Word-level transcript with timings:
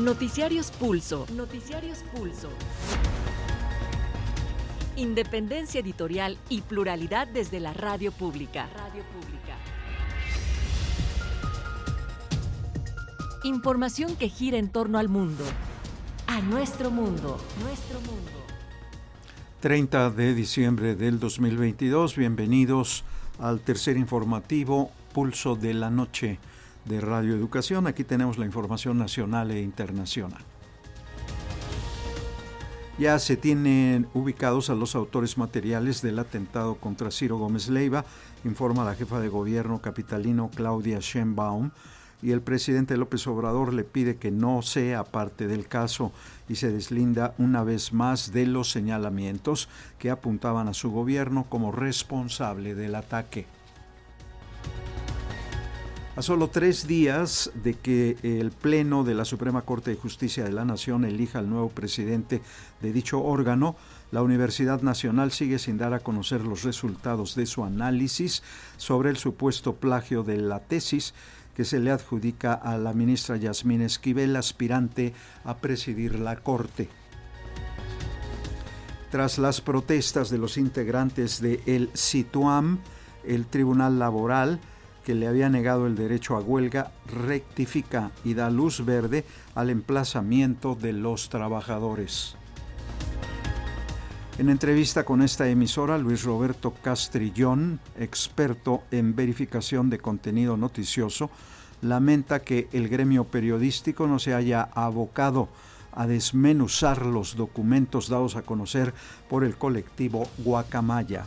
Noticiarios 0.00 0.70
Pulso. 0.70 1.26
Noticiarios 1.36 1.98
Pulso. 2.14 2.48
Independencia 4.96 5.80
editorial 5.80 6.38
y 6.48 6.62
pluralidad 6.62 7.28
desde 7.28 7.60
la 7.60 7.74
radio 7.74 8.10
pública. 8.10 8.66
Radio 8.74 9.04
pública. 9.12 9.58
Información 13.44 14.16
que 14.16 14.30
gira 14.30 14.56
en 14.56 14.70
torno 14.70 14.98
al 14.98 15.10
mundo. 15.10 15.44
A 16.26 16.40
nuestro 16.40 16.90
mundo. 16.90 17.38
Nuestro 17.62 18.00
mundo. 18.00 18.30
30 19.60 20.10
de 20.12 20.34
diciembre 20.34 20.94
del 20.94 21.20
2022. 21.20 22.16
Bienvenidos 22.16 23.04
al 23.38 23.60
tercer 23.60 23.98
informativo 23.98 24.90
Pulso 25.12 25.56
de 25.56 25.74
la 25.74 25.90
Noche 25.90 26.38
de 26.84 27.00
Radio 27.00 27.34
Educación. 27.34 27.86
Aquí 27.86 28.04
tenemos 28.04 28.38
la 28.38 28.46
información 28.46 28.98
nacional 28.98 29.50
e 29.50 29.60
internacional. 29.60 30.42
Ya 32.98 33.18
se 33.18 33.36
tienen 33.36 34.08
ubicados 34.12 34.68
a 34.68 34.74
los 34.74 34.94
autores 34.94 35.38
materiales 35.38 36.02
del 36.02 36.18
atentado 36.18 36.74
contra 36.74 37.10
Ciro 37.10 37.38
Gómez 37.38 37.68
Leiva, 37.70 38.04
informa 38.44 38.84
la 38.84 38.94
jefa 38.94 39.20
de 39.20 39.28
gobierno 39.28 39.80
capitalino 39.80 40.50
Claudia 40.54 40.98
Sheinbaum, 41.00 41.70
y 42.22 42.32
el 42.32 42.42
presidente 42.42 42.98
López 42.98 43.26
Obrador 43.26 43.72
le 43.72 43.84
pide 43.84 44.16
que 44.16 44.30
no 44.30 44.60
sea 44.60 45.04
parte 45.04 45.46
del 45.46 45.66
caso 45.66 46.12
y 46.48 46.56
se 46.56 46.70
deslinda 46.70 47.34
una 47.38 47.64
vez 47.64 47.92
más 47.92 48.32
de 48.32 48.46
los 48.46 48.70
señalamientos 48.70 49.68
que 49.98 50.10
apuntaban 50.10 50.68
a 50.68 50.74
su 50.74 50.90
gobierno 50.90 51.46
como 51.48 51.72
responsable 51.72 52.74
del 52.74 52.94
ataque. 52.94 53.46
A 56.16 56.22
solo 56.22 56.48
tres 56.48 56.88
días 56.88 57.52
de 57.54 57.74
que 57.74 58.16
el 58.24 58.50
Pleno 58.50 59.04
de 59.04 59.14
la 59.14 59.24
Suprema 59.24 59.62
Corte 59.62 59.92
de 59.92 59.96
Justicia 59.96 60.42
de 60.42 60.50
la 60.50 60.64
Nación 60.64 61.04
elija 61.04 61.38
al 61.38 61.48
nuevo 61.48 61.68
presidente 61.68 62.42
de 62.82 62.92
dicho 62.92 63.22
órgano, 63.22 63.76
la 64.10 64.20
Universidad 64.20 64.82
Nacional 64.82 65.30
sigue 65.30 65.60
sin 65.60 65.78
dar 65.78 65.94
a 65.94 66.00
conocer 66.00 66.40
los 66.42 66.64
resultados 66.64 67.36
de 67.36 67.46
su 67.46 67.64
análisis 67.64 68.42
sobre 68.76 69.08
el 69.10 69.18
supuesto 69.18 69.76
plagio 69.76 70.24
de 70.24 70.36
la 70.36 70.58
tesis 70.58 71.14
que 71.54 71.64
se 71.64 71.78
le 71.78 71.92
adjudica 71.92 72.54
a 72.54 72.76
la 72.76 72.92
ministra 72.92 73.36
Yasmín 73.36 73.80
Esquivel, 73.80 74.34
aspirante 74.34 75.14
a 75.44 75.58
presidir 75.58 76.18
la 76.18 76.36
Corte. 76.36 76.88
Tras 79.12 79.38
las 79.38 79.60
protestas 79.60 80.28
de 80.28 80.38
los 80.38 80.58
integrantes 80.58 81.40
de 81.40 81.62
el 81.66 81.88
SITUAM, 81.94 82.80
el 83.24 83.46
Tribunal 83.46 84.00
Laboral 84.00 84.60
que 85.04 85.14
le 85.14 85.26
había 85.26 85.48
negado 85.48 85.86
el 85.86 85.96
derecho 85.96 86.36
a 86.36 86.40
huelga, 86.40 86.92
rectifica 87.06 88.10
y 88.24 88.34
da 88.34 88.50
luz 88.50 88.84
verde 88.84 89.24
al 89.54 89.70
emplazamiento 89.70 90.74
de 90.74 90.92
los 90.92 91.28
trabajadores. 91.28 92.36
En 94.38 94.48
entrevista 94.48 95.04
con 95.04 95.20
esta 95.20 95.48
emisora, 95.48 95.98
Luis 95.98 96.24
Roberto 96.24 96.72
Castrillón, 96.82 97.78
experto 97.98 98.82
en 98.90 99.14
verificación 99.14 99.90
de 99.90 99.98
contenido 99.98 100.56
noticioso, 100.56 101.30
lamenta 101.82 102.40
que 102.40 102.68
el 102.72 102.88
gremio 102.88 103.24
periodístico 103.24 104.06
no 104.06 104.18
se 104.18 104.34
haya 104.34 104.62
abocado 104.74 105.48
a 105.92 106.06
desmenuzar 106.06 107.04
los 107.04 107.36
documentos 107.36 108.08
dados 108.08 108.36
a 108.36 108.42
conocer 108.42 108.94
por 109.28 109.44
el 109.44 109.56
colectivo 109.56 110.26
Guacamaya. 110.38 111.26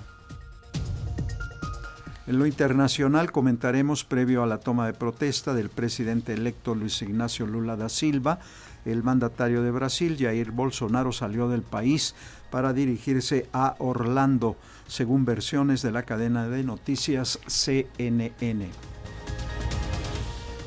En 2.25 2.39
lo 2.39 2.45
internacional 2.45 3.33
comentaremos 3.33 4.05
previo 4.05 4.43
a 4.43 4.47
la 4.47 4.59
toma 4.59 4.85
de 4.85 4.93
protesta 4.93 5.53
del 5.53 5.69
presidente 5.69 6.31
electo 6.31 6.73
Luis 6.73 7.01
Ignacio 7.01 7.45
Lula 7.45 7.75
da 7.75 7.89
Silva, 7.89 8.39
el 8.85 9.03
mandatario 9.03 9.61
de 9.61 9.71
Brasil, 9.71 10.15
Jair 10.17 10.51
Bolsonaro, 10.51 11.11
salió 11.11 11.49
del 11.49 11.63
país 11.63 12.15
para 12.49 12.71
dirigirse 12.71 13.49
a 13.51 13.75
Orlando, 13.79 14.55
según 14.87 15.25
versiones 15.25 15.81
de 15.81 15.91
la 15.91 16.03
cadena 16.03 16.47
de 16.47 16.63
noticias 16.63 17.39
CNN 17.45 18.92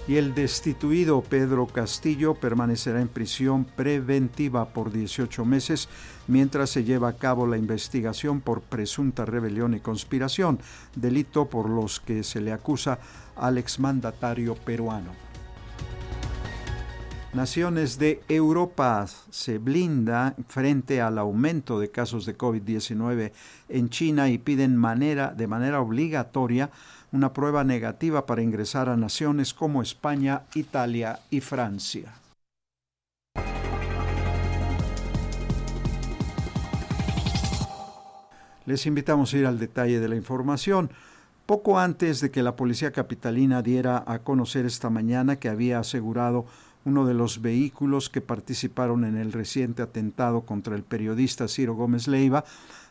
y 0.08 0.16
el 0.16 0.34
destituido 0.34 1.20
Pedro 1.22 1.66
Castillo 1.66 2.34
permanecerá 2.34 3.00
en 3.00 3.08
prisión 3.08 3.64
preventiva 3.64 4.68
por 4.68 4.92
18 4.92 5.44
meses 5.44 5.88
mientras 6.28 6.70
se 6.70 6.84
lleva 6.84 7.08
a 7.08 7.16
cabo 7.16 7.46
la 7.46 7.56
investigación 7.56 8.40
por 8.40 8.62
presunta 8.62 9.24
rebelión 9.24 9.74
y 9.74 9.80
conspiración, 9.80 10.60
delito 10.94 11.46
por 11.46 11.68
los 11.68 12.00
que 12.00 12.22
se 12.22 12.40
le 12.40 12.52
acusa 12.52 12.98
al 13.34 13.58
exmandatario 13.58 14.54
peruano. 14.54 15.10
Naciones 17.36 17.98
de 17.98 18.22
Europa 18.28 19.06
se 19.28 19.58
blinda 19.58 20.34
frente 20.48 21.02
al 21.02 21.18
aumento 21.18 21.78
de 21.78 21.90
casos 21.90 22.24
de 22.24 22.38
COVID-19 22.38 23.32
en 23.68 23.90
China 23.90 24.30
y 24.30 24.38
piden 24.38 24.74
manera, 24.74 25.34
de 25.36 25.46
manera 25.46 25.82
obligatoria 25.82 26.70
una 27.16 27.32
prueba 27.32 27.64
negativa 27.64 28.26
para 28.26 28.42
ingresar 28.42 28.90
a 28.90 28.96
naciones 28.96 29.54
como 29.54 29.80
España, 29.80 30.42
Italia 30.54 31.20
y 31.30 31.40
Francia. 31.40 32.12
Les 38.66 38.84
invitamos 38.84 39.32
a 39.32 39.38
ir 39.38 39.46
al 39.46 39.58
detalle 39.58 39.98
de 39.98 40.08
la 40.08 40.16
información. 40.16 40.90
Poco 41.46 41.78
antes 41.78 42.20
de 42.20 42.30
que 42.30 42.42
la 42.42 42.54
policía 42.54 42.92
capitalina 42.92 43.62
diera 43.62 44.04
a 44.06 44.18
conocer 44.18 44.66
esta 44.66 44.90
mañana 44.90 45.36
que 45.36 45.48
había 45.48 45.78
asegurado 45.78 46.44
uno 46.86 47.04
de 47.04 47.14
los 47.14 47.42
vehículos 47.42 48.08
que 48.08 48.20
participaron 48.20 49.04
en 49.04 49.16
el 49.16 49.32
reciente 49.32 49.82
atentado 49.82 50.42
contra 50.42 50.76
el 50.76 50.84
periodista 50.84 51.48
Ciro 51.48 51.74
Gómez 51.74 52.06
Leiva, 52.06 52.44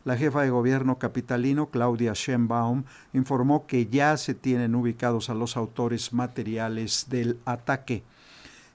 la 0.03 0.17
jefa 0.17 0.41
de 0.41 0.49
gobierno 0.49 0.99
capitalino, 0.99 1.69
Claudia 1.69 2.11
Sheinbaum, 2.13 2.83
informó 3.13 3.65
que 3.65 3.87
ya 3.87 4.17
se 4.17 4.35
tienen 4.35 4.75
ubicados 4.75 5.29
a 5.29 5.33
los 5.33 5.55
autores 5.55 6.11
materiales 6.11 7.07
del 7.09 7.39
ataque. 7.45 8.03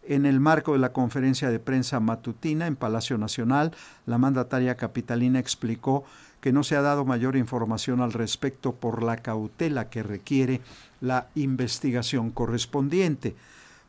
En 0.09 0.25
el 0.25 0.41
marco 0.41 0.73
de 0.73 0.79
la 0.79 0.95
conferencia 0.95 1.51
de 1.51 1.59
prensa 1.59 2.01
matutina 2.01 2.67
en 2.67 2.75
Palacio 2.75 3.19
Nacional, 3.19 3.73
la 4.07 4.17
mandataria 4.17 4.79
capitalina 4.79 5.39
explicó 5.39 6.05
que 6.41 6.51
no 6.51 6.65
se 6.65 6.77
ha 6.77 6.81
dado 6.81 7.05
mayor 7.05 7.37
información 7.37 8.01
al 8.01 8.15
respecto 8.15 8.75
por 8.75 9.03
la 9.03 9.19
cautela 9.19 9.91
que 9.91 10.03
requiere 10.03 10.63
la 11.03 11.29
investigación 11.35 12.31
correspondiente. 12.31 13.37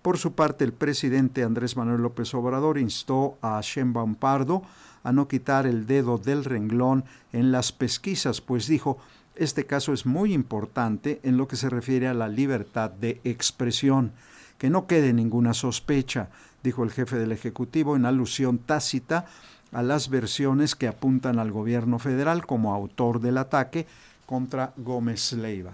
Por 0.01 0.17
su 0.17 0.33
parte, 0.33 0.63
el 0.63 0.73
presidente 0.73 1.43
Andrés 1.43 1.77
Manuel 1.77 2.01
López 2.01 2.33
Obrador 2.33 2.79
instó 2.79 3.37
a 3.41 3.59
Sheinbaum 3.61 4.15
Pardo 4.15 4.63
a 5.03 5.11
no 5.11 5.27
quitar 5.27 5.67
el 5.67 5.85
dedo 5.85 6.17
del 6.17 6.43
renglón 6.43 7.05
en 7.31 7.51
las 7.51 7.71
pesquisas, 7.71 8.41
pues 8.41 8.67
dijo, 8.67 8.97
este 9.35 9.65
caso 9.65 9.93
es 9.93 10.05
muy 10.05 10.33
importante 10.33 11.19
en 11.23 11.37
lo 11.37 11.47
que 11.47 11.55
se 11.55 11.69
refiere 11.69 12.07
a 12.07 12.15
la 12.15 12.27
libertad 12.27 12.89
de 12.89 13.21
expresión. 13.23 14.11
Que 14.57 14.69
no 14.69 14.87
quede 14.87 15.13
ninguna 15.13 15.53
sospecha, 15.53 16.29
dijo 16.63 16.83
el 16.83 16.91
jefe 16.91 17.17
del 17.17 17.31
Ejecutivo 17.31 17.95
en 17.95 18.05
alusión 18.05 18.57
tácita 18.57 19.25
a 19.71 19.83
las 19.83 20.09
versiones 20.09 20.75
que 20.75 20.87
apuntan 20.87 21.39
al 21.39 21.51
gobierno 21.51 21.99
federal 21.99 22.45
como 22.45 22.73
autor 22.73 23.21
del 23.21 23.37
ataque 23.37 23.87
contra 24.25 24.73
Gómez 24.77 25.33
Leiva. 25.33 25.73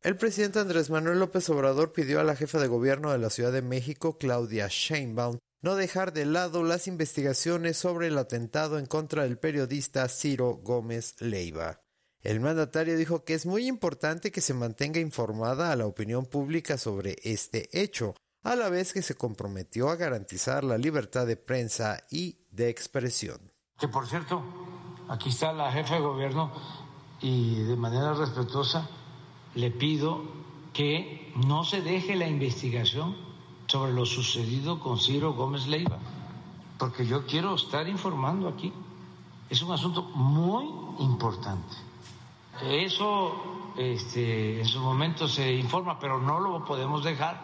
El 0.00 0.16
presidente 0.16 0.60
Andrés 0.60 0.90
Manuel 0.90 1.18
López 1.18 1.50
Obrador 1.50 1.92
pidió 1.92 2.20
a 2.20 2.24
la 2.24 2.36
jefa 2.36 2.60
de 2.60 2.68
gobierno 2.68 3.10
de 3.10 3.18
la 3.18 3.30
Ciudad 3.30 3.50
de 3.50 3.62
México, 3.62 4.16
Claudia 4.16 4.68
Sheinbaum, 4.70 5.38
no 5.60 5.74
dejar 5.74 6.12
de 6.12 6.24
lado 6.24 6.62
las 6.62 6.86
investigaciones 6.86 7.78
sobre 7.78 8.06
el 8.06 8.16
atentado 8.16 8.78
en 8.78 8.86
contra 8.86 9.24
del 9.24 9.38
periodista 9.38 10.08
Ciro 10.08 10.60
Gómez 10.62 11.20
Leiva. 11.20 11.80
El 12.22 12.38
mandatario 12.38 12.96
dijo 12.96 13.24
que 13.24 13.34
es 13.34 13.44
muy 13.44 13.66
importante 13.66 14.30
que 14.30 14.40
se 14.40 14.54
mantenga 14.54 15.00
informada 15.00 15.72
a 15.72 15.76
la 15.76 15.86
opinión 15.86 16.26
pública 16.26 16.78
sobre 16.78 17.16
este 17.24 17.68
hecho, 17.72 18.14
a 18.44 18.54
la 18.54 18.68
vez 18.68 18.92
que 18.92 19.02
se 19.02 19.16
comprometió 19.16 19.90
a 19.90 19.96
garantizar 19.96 20.62
la 20.62 20.78
libertad 20.78 21.26
de 21.26 21.36
prensa 21.36 22.04
y 22.08 22.38
de 22.52 22.68
expresión. 22.68 23.52
Que 23.76 23.88
por 23.88 24.06
cierto, 24.06 24.44
aquí 25.08 25.30
está 25.30 25.52
la 25.52 25.72
jefa 25.72 25.96
de 25.96 26.00
gobierno 26.02 26.52
y 27.20 27.64
de 27.64 27.74
manera 27.74 28.14
respetuosa 28.14 28.88
le 29.58 29.72
pido 29.72 30.22
que 30.72 31.32
no 31.34 31.64
se 31.64 31.82
deje 31.82 32.14
la 32.14 32.28
investigación 32.28 33.16
sobre 33.66 33.92
lo 33.92 34.06
sucedido 34.06 34.78
con 34.78 35.00
Ciro 35.00 35.32
Gómez 35.32 35.66
Leiva, 35.66 35.98
porque 36.78 37.04
yo 37.04 37.26
quiero 37.26 37.56
estar 37.56 37.88
informando 37.88 38.48
aquí. 38.48 38.72
Es 39.50 39.60
un 39.62 39.72
asunto 39.72 40.02
muy 40.14 40.64
importante. 41.00 41.74
Eso 42.62 43.72
este, 43.76 44.60
en 44.60 44.66
su 44.66 44.78
momento 44.78 45.26
se 45.26 45.52
informa, 45.52 45.98
pero 45.98 46.20
no 46.20 46.38
lo 46.38 46.64
podemos 46.64 47.02
dejar 47.02 47.40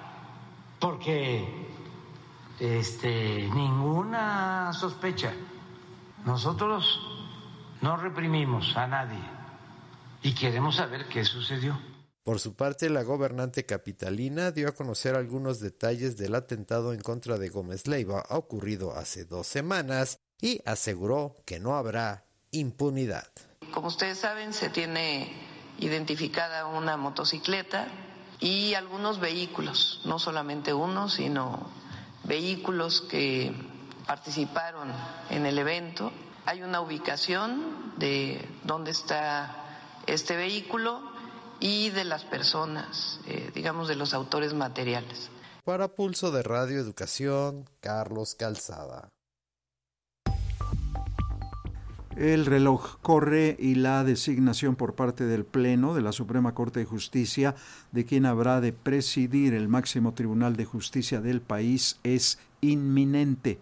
porque 0.79 1.67
este, 2.61 3.51
ninguna 3.53 4.73
sospecha. 4.73 5.35
Nosotros 6.25 7.01
no 7.81 7.97
reprimimos 7.97 8.77
a 8.77 8.87
nadie 8.87 9.19
y 10.23 10.33
queremos 10.33 10.77
saber 10.77 11.09
qué 11.09 11.25
sucedió. 11.25 11.77
Por 12.25 12.41
su 12.41 12.57
parte, 12.57 12.89
la 12.89 13.03
gobernante 13.03 13.67
capitalina 13.67 14.51
dio 14.51 14.67
a 14.69 14.73
conocer 14.73 15.15
algunos 15.15 15.61
detalles 15.61 16.17
del 16.17 16.35
atentado 16.35 16.95
en 16.95 17.03
contra 17.03 17.37
de 17.37 17.51
Gómez 17.51 17.87
Leiva 17.87 18.25
ocurrido 18.31 18.97
hace 18.97 19.27
dos 19.27 19.47
semanas 19.47 20.21
y 20.41 20.63
aseguró 20.65 21.37
que 21.45 21.61
no 21.61 21.77
habrá 21.77 22.25
impunidad. 22.51 23.29
Como 23.75 23.89
ustedes 23.89 24.17
saben, 24.17 24.55
se 24.55 24.71
tiene 24.71 25.31
identificada 25.79 26.65
una 26.65 26.97
motocicleta 26.97 27.89
y 28.41 28.73
algunos 28.73 29.21
vehículos, 29.21 30.01
no 30.07 30.19
solamente 30.19 30.73
uno, 30.73 31.11
sino 31.11 31.69
vehículos 32.25 33.03
que 33.03 33.53
participaron 34.07 34.91
en 35.29 35.45
el 35.45 35.59
evento. 35.59 36.11
Hay 36.47 36.63
una 36.63 36.81
ubicación 36.81 37.93
de 37.99 38.49
dónde 38.63 38.93
está 38.93 39.61
este 40.07 40.37
vehículo 40.37 41.14
y 41.61 41.91
de 41.91 42.05
las 42.05 42.25
personas, 42.25 43.21
eh, 43.27 43.51
digamos, 43.55 43.89
de 43.89 43.97
los 43.97 44.15
autores 44.15 44.55
materiales. 44.55 45.31
Para 45.65 45.89
Pulso 45.89 46.31
de 46.31 46.43
Radio 46.43 46.79
Educación, 46.79 47.69
Carlos 47.81 48.35
Calzada. 48.35 49.09
El 52.17 52.47
reloj 52.47 52.99
corre 53.03 53.57
y 53.59 53.75
la 53.75 54.05
designación 54.05 54.77
por 54.77 54.95
parte 54.95 55.25
del 55.25 55.45
Pleno 55.45 55.95
de 55.95 56.03
la 56.03 56.13
Suprema 56.13 56.55
Corte 56.55 56.79
de 56.81 56.87
Justicia 56.87 57.57
de 57.91 58.05
quien 58.05 58.25
habrá 58.25 58.61
de 58.61 58.73
presidir 58.73 59.53
el 59.53 59.67
máximo 59.67 60.15
tribunal 60.15 60.55
de 60.55 60.65
justicia 60.65 61.21
del 61.21 61.41
país 61.41 61.99
es 62.05 62.39
inminente. 62.61 63.59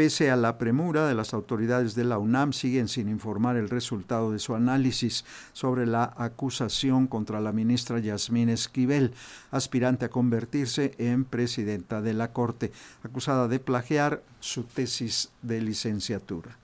Pese 0.00 0.30
a 0.30 0.36
la 0.36 0.56
premura 0.56 1.06
de 1.06 1.14
las 1.14 1.34
autoridades 1.34 1.94
de 1.94 2.04
la 2.04 2.16
UNAM, 2.16 2.54
siguen 2.54 2.88
sin 2.88 3.06
informar 3.10 3.56
el 3.56 3.68
resultado 3.68 4.32
de 4.32 4.38
su 4.38 4.54
análisis 4.54 5.26
sobre 5.52 5.84
la 5.84 6.14
acusación 6.16 7.06
contra 7.06 7.38
la 7.38 7.52
ministra 7.52 7.98
Yasmín 7.98 8.48
Esquivel, 8.48 9.12
aspirante 9.50 10.06
a 10.06 10.08
convertirse 10.08 10.92
en 10.96 11.26
presidenta 11.26 12.00
de 12.00 12.14
la 12.14 12.32
Corte, 12.32 12.72
acusada 13.02 13.46
de 13.46 13.58
plagiar 13.58 14.22
su 14.40 14.62
tesis 14.64 15.32
de 15.42 15.60
licenciatura. 15.60 16.56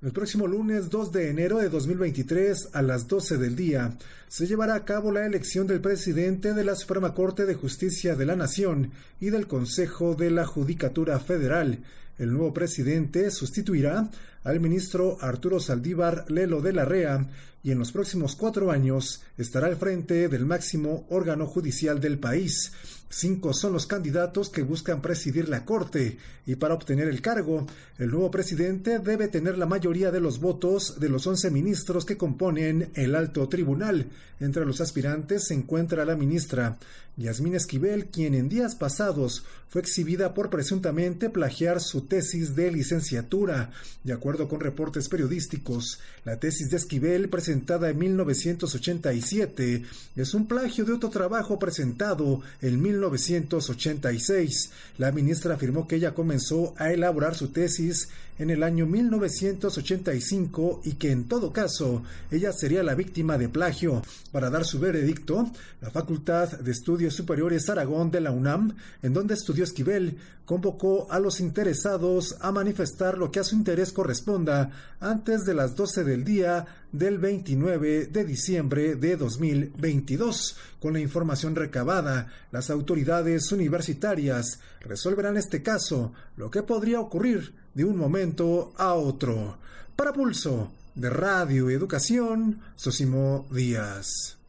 El 0.00 0.12
próximo 0.12 0.46
lunes 0.46 0.88
2 0.88 1.12
de 1.12 1.28
enero 1.28 1.58
de 1.58 1.68
2023 1.68 2.70
a 2.72 2.80
las 2.80 3.08
12 3.08 3.36
del 3.36 3.56
día 3.56 3.98
se 4.28 4.46
llevará 4.46 4.74
a 4.74 4.86
cabo 4.86 5.12
la 5.12 5.26
elección 5.26 5.66
del 5.66 5.82
presidente 5.82 6.54
de 6.54 6.64
la 6.64 6.76
Suprema 6.76 7.12
Corte 7.12 7.44
de 7.44 7.54
Justicia 7.54 8.16
de 8.16 8.24
la 8.24 8.36
Nación 8.36 8.90
y 9.20 9.28
del 9.28 9.46
Consejo 9.46 10.14
de 10.14 10.30
la 10.30 10.46
Judicatura 10.46 11.20
Federal. 11.20 11.80
El 12.18 12.32
nuevo 12.32 12.52
presidente 12.52 13.30
sustituirá 13.30 14.08
al 14.44 14.60
ministro 14.60 15.18
Arturo 15.20 15.60
Saldívar 15.60 16.30
Lelo 16.30 16.60
de 16.60 16.72
la 16.72 16.84
Rea 16.84 17.28
y 17.62 17.70
en 17.70 17.78
los 17.78 17.92
próximos 17.92 18.34
cuatro 18.34 18.70
años 18.70 19.22
estará 19.38 19.68
al 19.68 19.76
frente 19.76 20.28
del 20.28 20.44
máximo 20.44 21.06
órgano 21.10 21.46
judicial 21.46 22.00
del 22.00 22.18
país. 22.18 22.72
Cinco 23.14 23.52
son 23.52 23.74
los 23.74 23.86
candidatos 23.86 24.48
que 24.48 24.62
buscan 24.62 25.02
presidir 25.02 25.50
la 25.50 25.66
Corte 25.66 26.16
y 26.46 26.56
para 26.56 26.72
obtener 26.72 27.08
el 27.08 27.20
cargo, 27.20 27.66
el 27.98 28.10
nuevo 28.10 28.30
presidente 28.30 29.00
debe 29.00 29.28
tener 29.28 29.58
la 29.58 29.66
mayoría 29.66 30.10
de 30.10 30.20
los 30.20 30.40
votos 30.40 30.98
de 30.98 31.10
los 31.10 31.26
once 31.26 31.50
ministros 31.50 32.06
que 32.06 32.16
componen 32.16 32.90
el 32.94 33.14
alto 33.14 33.48
tribunal. 33.50 34.08
Entre 34.40 34.64
los 34.64 34.80
aspirantes 34.80 35.48
se 35.48 35.54
encuentra 35.54 36.06
la 36.06 36.16
ministra 36.16 36.78
Yasmín 37.18 37.54
Esquivel, 37.54 38.06
quien 38.06 38.32
en 38.32 38.48
días 38.48 38.76
pasados 38.76 39.44
fue 39.68 39.82
exhibida 39.82 40.32
por 40.32 40.48
presuntamente 40.48 41.28
plagiar 41.28 41.82
su 41.82 42.06
tesis 42.06 42.56
de 42.56 42.72
licenciatura. 42.72 43.72
De 44.04 44.14
acuerdo 44.14 44.31
con 44.36 44.60
reportes 44.60 45.08
periodísticos, 45.08 46.00
la 46.24 46.38
tesis 46.38 46.70
de 46.70 46.78
Esquivel, 46.78 47.28
presentada 47.28 47.90
en 47.90 47.98
1987, 47.98 49.84
es 50.16 50.34
un 50.34 50.46
plagio 50.46 50.84
de 50.84 50.92
otro 50.92 51.10
trabajo 51.10 51.58
presentado 51.58 52.40
en 52.60 52.80
1986. 52.80 54.70
La 54.98 55.12
ministra 55.12 55.54
afirmó 55.54 55.86
que 55.86 55.96
ella 55.96 56.14
comenzó 56.14 56.74
a 56.78 56.92
elaborar 56.92 57.34
su 57.34 57.48
tesis 57.48 58.08
en 58.38 58.50
el 58.50 58.62
año 58.62 58.86
1985 58.86 60.80
y 60.84 60.94
que 60.94 61.12
en 61.12 61.24
todo 61.24 61.52
caso 61.52 62.02
ella 62.30 62.52
sería 62.52 62.82
la 62.82 62.94
víctima 62.94 63.38
de 63.38 63.48
plagio. 63.48 64.02
Para 64.32 64.50
dar 64.50 64.64
su 64.64 64.78
veredicto, 64.80 65.50
la 65.80 65.90
Facultad 65.90 66.58
de 66.58 66.72
Estudios 66.72 67.14
Superiores 67.14 67.68
Aragón 67.68 68.10
de 68.10 68.20
la 68.20 68.30
UNAM, 68.30 68.74
en 69.02 69.12
donde 69.12 69.34
estudió 69.34 69.64
Esquivel, 69.64 70.16
convocó 70.52 71.10
a 71.10 71.18
los 71.18 71.40
interesados 71.40 72.36
a 72.42 72.52
manifestar 72.52 73.16
lo 73.16 73.30
que 73.30 73.40
a 73.40 73.42
su 73.42 73.54
interés 73.54 73.90
corresponda 73.90 74.70
antes 75.00 75.46
de 75.46 75.54
las 75.54 75.74
12 75.76 76.04
del 76.04 76.24
día 76.24 76.66
del 76.92 77.16
29 77.16 78.08
de 78.08 78.24
diciembre 78.26 78.96
de 78.96 79.16
2022. 79.16 80.58
Con 80.78 80.92
la 80.92 81.00
información 81.00 81.56
recabada, 81.56 82.30
las 82.50 82.68
autoridades 82.68 83.50
universitarias 83.50 84.60
resolverán 84.82 85.38
este 85.38 85.62
caso, 85.62 86.12
lo 86.36 86.50
que 86.50 86.62
podría 86.62 87.00
ocurrir 87.00 87.54
de 87.72 87.86
un 87.86 87.96
momento 87.96 88.74
a 88.76 88.92
otro. 88.92 89.56
Para 89.96 90.12
Pulso 90.12 90.70
de 90.94 91.08
Radio 91.08 91.70
Educación, 91.70 92.60
Sosimo 92.76 93.46
Díaz. 93.50 94.41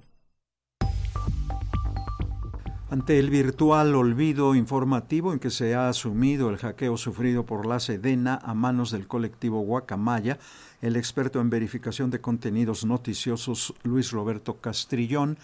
Ante 2.94 3.18
el 3.18 3.32
virtual 3.32 3.96
olvido 3.96 4.54
informativo 4.54 5.34
en 5.34 5.40
que 5.40 5.50
se 5.50 5.74
ha 5.74 5.90
asumido 5.90 6.52
el 6.52 6.58
hackeo 6.58 6.96
sufrido 6.96 7.44
por 7.44 7.66
la 7.66 7.80
Sedena 7.80 8.40
a 8.44 8.54
manos 8.54 8.92
del 8.92 9.08
colectivo 9.08 9.62
Guacamaya, 9.62 10.38
el 10.80 10.96
experto 10.96 11.42
en 11.42 11.50
verificación 11.50 12.12
de 12.12 12.22
contenidos 12.22 12.86
noticiosos 12.86 13.74
Luis 13.82 14.12
Roberto 14.12 14.58
Castrillón 14.62 15.40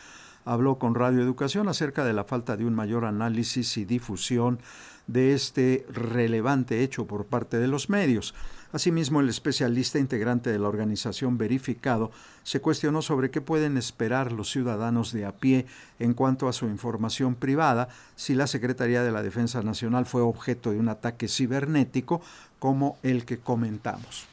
habló 0.45 0.77
con 0.77 0.93
Radio 0.93 1.23
Educación 1.23 1.69
acerca 1.69 2.05
de 2.05 2.13
la 2.13 2.23
falta 2.23 2.55
de 2.55 2.65
un 2.65 2.75
mayor 2.75 3.03
análisis 3.03 3.77
y 3.77 3.85
difusión 3.85 4.59
de 5.07 5.33
este 5.33 5.87
relevante 5.91 6.83
hecho 6.83 7.07
por 7.07 7.25
parte 7.25 7.57
de 7.57 7.67
los 7.67 7.89
medios. 7.89 8.35
Asimismo, 8.71 9.19
el 9.19 9.29
especialista 9.29 9.97
integrante 9.97 10.51
de 10.51 10.59
la 10.59 10.67
organización 10.67 11.39
Verificado 11.39 12.11
se 12.43 12.61
cuestionó 12.61 13.01
sobre 13.01 13.31
qué 13.31 13.41
pueden 13.41 13.77
esperar 13.77 14.31
los 14.31 14.51
ciudadanos 14.51 15.11
de 15.11 15.25
a 15.25 15.31
pie 15.31 15.65
en 15.97 16.13
cuanto 16.13 16.47
a 16.47 16.53
su 16.53 16.65
información 16.65 17.33
privada 17.33 17.87
si 18.15 18.35
la 18.35 18.45
Secretaría 18.45 19.01
de 19.01 19.11
la 19.11 19.23
Defensa 19.23 19.63
Nacional 19.63 20.05
fue 20.05 20.21
objeto 20.21 20.69
de 20.69 20.79
un 20.79 20.87
ataque 20.87 21.27
cibernético 21.27 22.21
como 22.59 22.97
el 23.01 23.25
que 23.25 23.39
comentamos. 23.39 24.27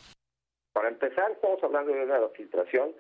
Para 0.74 0.88
empezar, 0.88 1.30
estamos 1.32 1.62
hablando 1.64 1.92
de 1.92 2.04
una 2.04 2.18
filtración 2.36 2.90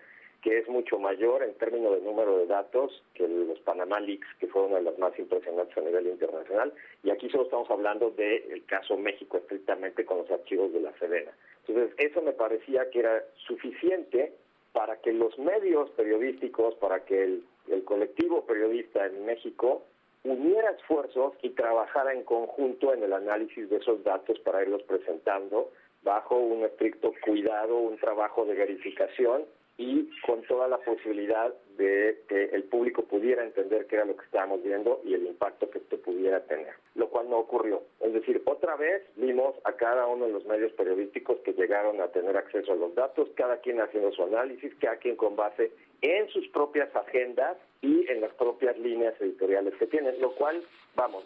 que 0.46 0.58
es 0.58 0.68
mucho 0.68 0.96
mayor 1.00 1.42
en 1.42 1.54
términos 1.54 1.92
de 1.96 2.02
número 2.02 2.38
de 2.38 2.46
datos 2.46 3.02
que 3.14 3.26
los 3.26 3.58
Panama 3.62 3.98
Leaks, 3.98 4.28
que 4.38 4.46
fueron 4.46 4.70
una 4.70 4.78
de 4.78 4.84
las 4.84 4.96
más 4.96 5.18
impresionantes 5.18 5.76
a 5.76 5.80
nivel 5.80 6.06
internacional. 6.06 6.72
Y 7.02 7.10
aquí 7.10 7.28
solo 7.30 7.42
estamos 7.42 7.68
hablando 7.68 8.12
del 8.12 8.64
caso 8.66 8.96
México 8.96 9.38
estrictamente 9.38 10.04
con 10.04 10.18
los 10.18 10.30
archivos 10.30 10.72
de 10.72 10.82
la 10.82 10.96
Sedena. 11.00 11.32
Entonces, 11.66 11.92
eso 11.98 12.22
me 12.22 12.30
parecía 12.30 12.88
que 12.90 13.00
era 13.00 13.24
suficiente 13.48 14.34
para 14.72 15.00
que 15.00 15.12
los 15.12 15.36
medios 15.36 15.90
periodísticos, 15.96 16.76
para 16.76 17.04
que 17.04 17.24
el 17.24 17.84
colectivo 17.84 18.46
periodista 18.46 19.04
en 19.04 19.26
México 19.26 19.82
uniera 20.22 20.70
esfuerzos 20.70 21.34
y 21.42 21.50
trabajara 21.50 22.12
en 22.12 22.22
conjunto 22.22 22.94
en 22.94 23.02
el 23.02 23.12
análisis 23.14 23.68
de 23.68 23.78
esos 23.78 24.04
datos 24.04 24.38
para 24.38 24.62
irlos 24.62 24.84
presentando 24.84 25.72
bajo 26.04 26.36
un 26.36 26.62
estricto 26.62 27.12
cuidado, 27.24 27.78
un 27.78 27.98
trabajo 27.98 28.44
de 28.44 28.54
verificación 28.54 29.42
y 29.78 30.08
con 30.26 30.42
toda 30.42 30.68
la 30.68 30.78
posibilidad 30.78 31.52
de 31.76 32.22
que 32.28 32.44
el 32.44 32.64
público 32.64 33.02
pudiera 33.02 33.44
entender 33.44 33.86
qué 33.86 33.96
era 33.96 34.06
lo 34.06 34.16
que 34.16 34.24
estábamos 34.24 34.62
viendo 34.62 35.00
y 35.04 35.14
el 35.14 35.26
impacto 35.26 35.68
que 35.68 35.78
esto 35.78 35.98
pudiera 35.98 36.40
tener, 36.44 36.74
lo 36.94 37.08
cual 37.10 37.28
no 37.28 37.38
ocurrió. 37.38 37.82
Es 38.00 38.12
decir, 38.14 38.40
otra 38.46 38.76
vez 38.76 39.02
vimos 39.16 39.54
a 39.64 39.72
cada 39.72 40.06
uno 40.06 40.26
de 40.26 40.32
los 40.32 40.46
medios 40.46 40.72
periodísticos 40.72 41.38
que 41.40 41.52
llegaron 41.52 42.00
a 42.00 42.08
tener 42.08 42.36
acceso 42.36 42.72
a 42.72 42.76
los 42.76 42.94
datos, 42.94 43.28
cada 43.34 43.58
quien 43.58 43.80
haciendo 43.80 44.12
su 44.12 44.22
análisis, 44.22 44.74
cada 44.80 44.96
quien 44.96 45.16
con 45.16 45.36
base 45.36 45.70
en 46.00 46.28
sus 46.28 46.48
propias 46.48 46.94
agendas 46.94 47.56
y 47.82 48.10
en 48.10 48.20
las 48.20 48.32
propias 48.34 48.78
líneas 48.78 49.14
editoriales 49.20 49.74
que 49.74 49.86
tienen, 49.86 50.20
lo 50.20 50.34
cual, 50.34 50.62
vamos, 50.94 51.24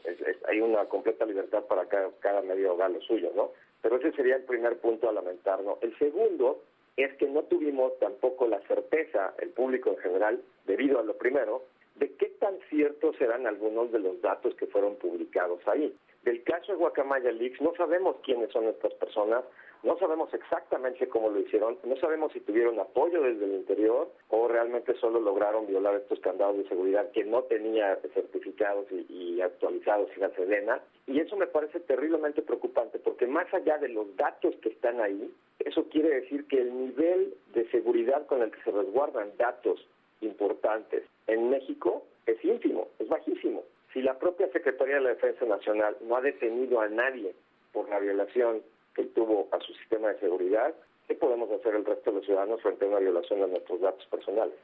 hay 0.48 0.60
una 0.60 0.84
completa 0.86 1.24
libertad 1.24 1.64
para 1.64 1.86
cada, 1.86 2.42
medio 2.42 2.72
haga 2.72 2.88
lo 2.88 3.00
suyo, 3.02 3.30
¿no? 3.34 3.52
Pero 3.82 3.96
ese 3.96 4.12
sería 4.12 4.36
el 4.36 4.42
primer 4.42 4.78
punto 4.78 5.08
a 5.08 5.12
lamentarnos. 5.12 5.78
El 5.82 5.96
segundo 5.98 6.62
es 6.96 7.12
que 7.14 7.26
no 7.26 7.42
tuvimos 7.44 7.98
tampoco 7.98 8.46
la 8.46 8.60
certeza, 8.66 9.34
el 9.38 9.50
público 9.50 9.90
en 9.90 9.98
general, 9.98 10.42
debido 10.66 10.98
a 10.98 11.02
lo 11.02 11.16
primero, 11.16 11.64
de 11.96 12.12
qué 12.14 12.26
tan 12.40 12.58
ciertos 12.68 13.16
serán 13.16 13.46
algunos 13.46 13.92
de 13.92 13.98
los 13.98 14.20
datos 14.22 14.54
que 14.54 14.66
fueron 14.66 14.96
publicados 14.96 15.60
ahí. 15.66 15.94
Del 16.22 16.42
caso 16.44 16.72
de 16.72 16.78
Guacamaya 16.78 17.32
Leaks 17.32 17.60
no 17.60 17.72
sabemos 17.76 18.16
quiénes 18.22 18.50
son 18.50 18.64
estas 18.66 18.92
personas, 18.94 19.44
no 19.82 19.98
sabemos 19.98 20.32
exactamente 20.34 21.08
cómo 21.08 21.30
lo 21.30 21.40
hicieron, 21.40 21.78
no 21.84 21.96
sabemos 21.96 22.32
si 22.32 22.40
tuvieron 22.40 22.78
apoyo 22.78 23.22
desde 23.22 23.46
el 23.46 23.54
interior 23.54 24.10
o 24.28 24.46
realmente 24.46 24.94
solo 24.96 25.20
lograron 25.20 25.66
violar 25.66 25.94
estos 25.94 26.20
candados 26.20 26.58
de 26.58 26.68
seguridad 26.68 27.10
que 27.12 27.24
no 27.24 27.44
tenía 27.44 27.98
certificados 28.12 28.86
y, 28.90 29.40
actualizados 29.40 30.10
y 30.14 30.20
la 30.20 30.28
Sedena. 30.30 30.82
Y 31.06 31.20
eso 31.20 31.34
me 31.36 31.46
parece 31.46 31.80
terriblemente 31.80 32.42
preocupante 32.42 32.98
porque 32.98 33.26
más 33.26 33.52
allá 33.54 33.78
de 33.78 33.88
los 33.88 34.14
datos 34.16 34.54
que 34.56 34.68
están 34.68 35.00
ahí, 35.00 35.32
eso 35.64 35.84
quiere 35.88 36.20
decir 36.20 36.46
que 36.46 36.60
el 36.60 36.86
nivel 36.86 37.34
de 37.54 37.68
seguridad 37.70 38.26
con 38.26 38.42
el 38.42 38.50
que 38.50 38.62
se 38.62 38.70
resguardan 38.70 39.30
datos 39.36 39.86
importantes 40.20 41.04
en 41.26 41.50
México 41.50 42.04
es 42.26 42.42
ínfimo, 42.44 42.88
es 42.98 43.08
bajísimo. 43.08 43.62
Si 43.92 44.02
la 44.02 44.18
propia 44.18 44.50
Secretaría 44.52 44.96
de 44.96 45.00
la 45.00 45.08
Defensa 45.10 45.44
Nacional 45.44 45.96
no 46.02 46.16
ha 46.16 46.20
detenido 46.20 46.80
a 46.80 46.88
nadie 46.88 47.34
por 47.72 47.88
la 47.88 47.98
violación 47.98 48.62
que 48.94 49.04
tuvo 49.04 49.48
a 49.52 49.60
su 49.60 49.72
sistema 49.74 50.08
de 50.08 50.20
seguridad, 50.20 50.74
¿qué 51.08 51.14
podemos 51.14 51.50
hacer 51.50 51.74
el 51.74 51.84
resto 51.84 52.10
de 52.10 52.16
los 52.16 52.26
ciudadanos 52.26 52.60
frente 52.62 52.84
a 52.84 52.88
una 52.88 52.98
violación 52.98 53.40
de 53.40 53.48
nuestros 53.48 53.80
datos 53.80 54.06
personales? 54.06 54.54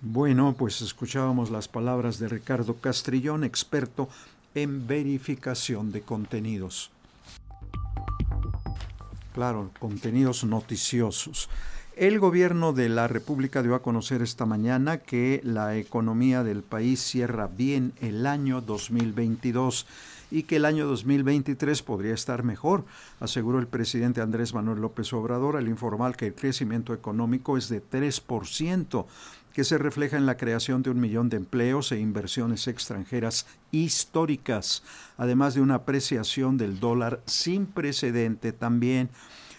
Bueno, 0.00 0.54
pues 0.58 0.82
escuchábamos 0.82 1.50
las 1.50 1.66
palabras 1.66 2.18
de 2.18 2.28
Ricardo 2.28 2.76
Castrillón, 2.80 3.42
experto 3.42 4.08
en 4.54 4.86
verificación 4.86 5.92
de 5.92 6.02
contenidos. 6.02 6.93
Claro, 9.34 9.72
contenidos 9.80 10.44
noticiosos. 10.44 11.48
El 11.96 12.20
gobierno 12.20 12.72
de 12.72 12.88
la 12.88 13.08
República 13.08 13.64
dio 13.64 13.74
a 13.74 13.82
conocer 13.82 14.22
esta 14.22 14.46
mañana 14.46 14.98
que 14.98 15.40
la 15.42 15.76
economía 15.76 16.44
del 16.44 16.62
país 16.62 17.00
cierra 17.00 17.48
bien 17.48 17.94
el 18.00 18.26
año 18.26 18.60
2022 18.60 19.88
y 20.30 20.44
que 20.44 20.56
el 20.56 20.64
año 20.64 20.86
2023 20.86 21.82
podría 21.82 22.14
estar 22.14 22.44
mejor, 22.44 22.84
aseguró 23.18 23.58
el 23.58 23.66
presidente 23.66 24.20
Andrés 24.20 24.54
Manuel 24.54 24.80
López 24.80 25.12
Obrador 25.12 25.56
al 25.56 25.66
informar 25.66 26.16
que 26.16 26.28
el 26.28 26.34
crecimiento 26.34 26.94
económico 26.94 27.56
es 27.56 27.68
de 27.68 27.82
3%, 27.82 29.04
que 29.54 29.64
se 29.64 29.78
refleja 29.78 30.16
en 30.16 30.26
la 30.26 30.36
creación 30.36 30.82
de 30.82 30.90
un 30.90 31.00
millón 31.00 31.28
de 31.28 31.36
empleos 31.36 31.92
e 31.92 32.00
inversiones 32.00 32.66
extranjeras 32.66 33.46
históricas, 33.70 34.82
además 35.16 35.54
de 35.54 35.60
una 35.60 35.76
apreciación 35.76 36.58
del 36.58 36.80
dólar 36.80 37.22
sin 37.24 37.66
precedente 37.66 38.52
también. 38.52 39.10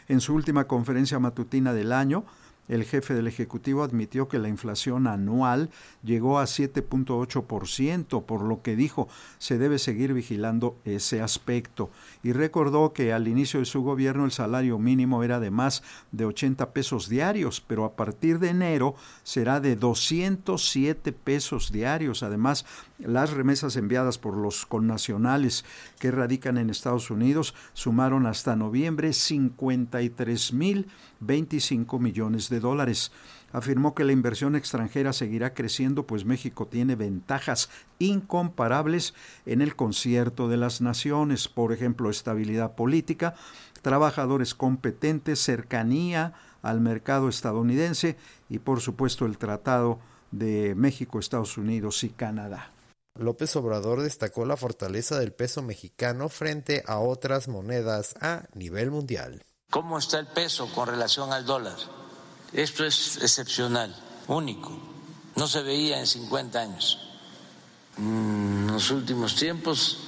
En 0.10 0.20
su 0.20 0.36
última 0.36 0.66
conferencia 0.68 1.18
matutina 1.18 1.74
del 1.74 1.94
año, 1.94 2.26
el 2.68 2.84
jefe 2.84 3.14
del 3.14 3.28
Ejecutivo 3.28 3.84
admitió 3.84 4.28
que 4.28 4.40
la 4.40 4.50
inflación 4.50 5.08
anual 5.08 5.70
llegó 6.04 6.40
a 6.40 6.46
7.8%, 6.46 8.24
por 8.24 8.42
lo 8.42 8.62
que 8.62 8.76
dijo 8.76 9.08
se 9.38 9.58
debe 9.58 9.80
seguir 9.80 10.14
vigilando 10.14 10.78
ese 10.86 11.22
aspecto. 11.22 11.90
Y 12.24 12.32
recordó 12.32 12.94
que 12.94 13.14
al 13.14 13.28
inicio 13.28 13.60
de 13.60 13.66
su 13.66 13.82
gobierno 13.82 14.26
el 14.26 14.32
salario 14.32 14.80
mínimo 14.80 15.24
era 15.24 15.40
de 15.40 15.52
más 15.52 15.84
de 16.12 16.26
80 16.26 16.72
pesos 16.72 17.10
diarios, 17.10 17.62
pero 17.62 17.86
a 17.86 17.96
partir 17.96 18.40
de 18.40 18.50
enero 18.50 18.96
será 19.24 19.60
de 19.60 19.76
207 19.76 21.12
pesos 21.12 21.72
diarios. 21.72 22.24
Además, 22.24 22.66
las 23.00 23.32
remesas 23.32 23.76
enviadas 23.76 24.18
por 24.18 24.38
los 24.38 24.66
connacionales 24.66 25.66
que 26.00 26.12
radican 26.12 26.58
en 26.58 26.70
Estados 26.70 27.12
Unidos 27.12 27.54
sumaron 27.74 28.26
hasta 28.26 28.56
noviembre 28.56 29.12
53 29.12 30.54
mil 30.54 30.88
25 31.20 32.00
millones 32.00 32.50
de 32.50 32.60
dólares. 32.60 33.12
Afirmó 33.52 33.96
que 33.96 34.04
la 34.04 34.12
inversión 34.12 34.56
extranjera 34.56 35.14
seguirá 35.14 35.54
creciendo, 35.54 36.06
pues 36.06 36.26
México 36.26 36.68
tiene 36.68 36.96
ventajas 36.96 37.70
incomparables 38.00 39.14
en 39.46 39.62
el 39.62 39.76
concierto 39.76 40.50
de 40.50 40.58
las 40.58 40.82
naciones, 40.82 41.48
por 41.48 41.72
ejemplo, 41.72 42.10
estabilidad 42.10 42.76
política, 42.76 43.36
trabajadores 43.82 44.56
competentes, 44.56 45.40
cercanía 45.40 46.34
al 46.64 46.82
mercado 46.82 47.30
estadounidense 47.30 48.18
y, 48.50 48.60
por 48.60 48.82
supuesto, 48.82 49.26
el 49.26 49.38
Tratado 49.38 50.00
de 50.32 50.76
México, 50.76 51.20
Estados 51.20 51.58
Unidos 51.58 52.04
y 52.04 52.10
Canadá. 52.10 52.75
López 53.18 53.56
Obrador 53.56 54.02
destacó 54.02 54.46
la 54.46 54.58
fortaleza 54.58 55.18
del 55.18 55.32
peso 55.32 55.62
mexicano 55.62 56.28
frente 56.28 56.84
a 56.86 57.00
otras 57.00 57.48
monedas 57.48 58.16
a 58.20 58.44
nivel 58.54 58.92
mundial. 58.92 59.46
¿Cómo 59.70 59.98
está 59.98 60.20
el 60.20 60.28
peso 60.28 60.68
con 60.74 60.88
relación 60.88 61.32
al 61.32 61.46
dólar? 61.46 61.78
Esto 62.52 62.86
es 62.86 63.18
excepcional, 63.22 63.96
único. 64.28 64.78
No 65.36 65.48
se 65.48 65.64
veía 65.64 66.00
en 66.00 66.08
50 66.08 66.60
años. 66.60 67.00
En 67.98 68.68
los 68.68 68.92
últimos 68.92 69.36
tiempos, 69.36 70.00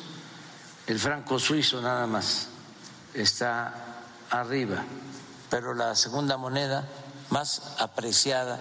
el 0.85 0.99
franco 0.99 1.39
suizo 1.39 1.81
nada 1.81 2.07
más 2.07 2.49
está 3.13 4.03
arriba, 4.29 4.83
pero 5.49 5.73
la 5.73 5.95
segunda 5.95 6.35
moneda 6.35 6.87
más 7.29 7.61
apreciada 7.79 8.59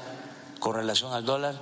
con 0.61 0.77
relación 0.77 1.13
al 1.13 1.25
dólar 1.25 1.61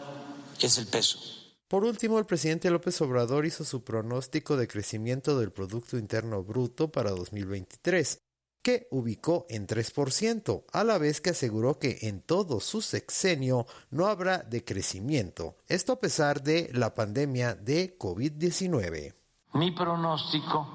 es 0.61 0.77
el 0.77 0.87
peso. 0.87 1.44
Por 1.69 1.85
último, 1.85 2.19
el 2.19 2.27
presidente 2.27 2.71
López 2.71 3.01
Obrador 3.01 3.47
hizo 3.47 3.65
su 3.65 3.83
pronóstico 3.83 4.57
de 4.57 4.69
crecimiento 4.69 5.39
del 5.39 5.51
Producto 5.51 5.97
Interno 5.97 6.43
Bruto 6.43 6.93
para 6.93 7.11
2023 7.11 8.21
que 8.65 8.89
ubicó 8.91 9.45
en 9.51 9.67
3%, 9.67 10.65
a 10.73 10.85
la 10.85 10.97
vez 10.97 11.21
que 11.21 11.31
aseguró 11.31 11.79
que 11.79 11.99
en 12.09 12.23
todo 12.23 12.61
su 12.61 12.81
sexenio 12.81 13.67
no 13.91 14.07
habrá 14.07 14.39
decrecimiento, 14.39 15.57
esto 15.69 15.93
a 15.93 15.99
pesar 15.99 16.43
de 16.43 16.71
la 16.73 16.95
pandemia 16.95 17.55
de 17.55 17.99
COVID-19. 17.99 19.15
Mi 19.53 19.71
pronóstico 19.71 20.67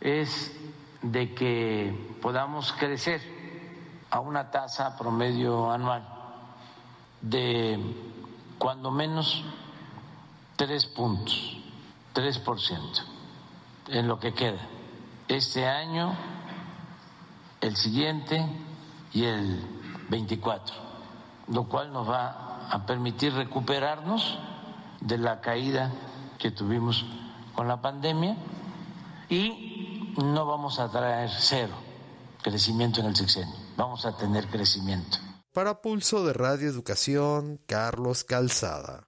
es 0.00 0.52
de 1.02 1.34
que 1.34 1.92
podamos 2.22 2.72
crecer 2.74 3.20
a 4.08 4.20
una 4.20 4.52
tasa 4.52 4.96
promedio 4.96 5.68
anual 5.68 6.06
de 7.20 7.76
cuando 8.56 8.92
menos 8.92 9.44
3 10.60 10.86
puntos, 10.88 11.56
3% 12.14 12.78
en 13.88 14.06
lo 14.06 14.20
que 14.20 14.34
queda. 14.34 14.60
Este 15.26 15.66
año 15.66 16.14
el 17.62 17.76
siguiente 17.76 18.44
y 19.14 19.24
el 19.24 19.58
24, 20.10 20.74
lo 21.48 21.66
cual 21.66 21.90
nos 21.94 22.06
va 22.06 22.68
a 22.70 22.84
permitir 22.84 23.32
recuperarnos 23.32 24.38
de 25.00 25.16
la 25.16 25.40
caída 25.40 25.92
que 26.38 26.50
tuvimos 26.50 27.06
con 27.54 27.66
la 27.66 27.80
pandemia 27.80 28.36
y 29.30 30.12
no 30.22 30.44
vamos 30.44 30.78
a 30.78 30.90
traer 30.90 31.30
cero 31.38 31.72
crecimiento 32.42 33.00
en 33.00 33.06
el 33.06 33.16
sexenio, 33.16 33.56
vamos 33.78 34.04
a 34.04 34.14
tener 34.14 34.46
crecimiento. 34.48 35.16
Para 35.54 35.80
Pulso 35.80 36.22
de 36.22 36.34
Radio 36.34 36.68
Educación, 36.68 37.58
Carlos 37.66 38.24
Calzada. 38.24 39.06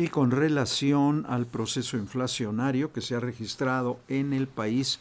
Y 0.00 0.08
con 0.08 0.30
relación 0.30 1.26
al 1.28 1.44
proceso 1.44 1.98
inflacionario 1.98 2.90
que 2.90 3.02
se 3.02 3.16
ha 3.16 3.20
registrado 3.20 4.00
en 4.08 4.32
el 4.32 4.48
país, 4.48 4.98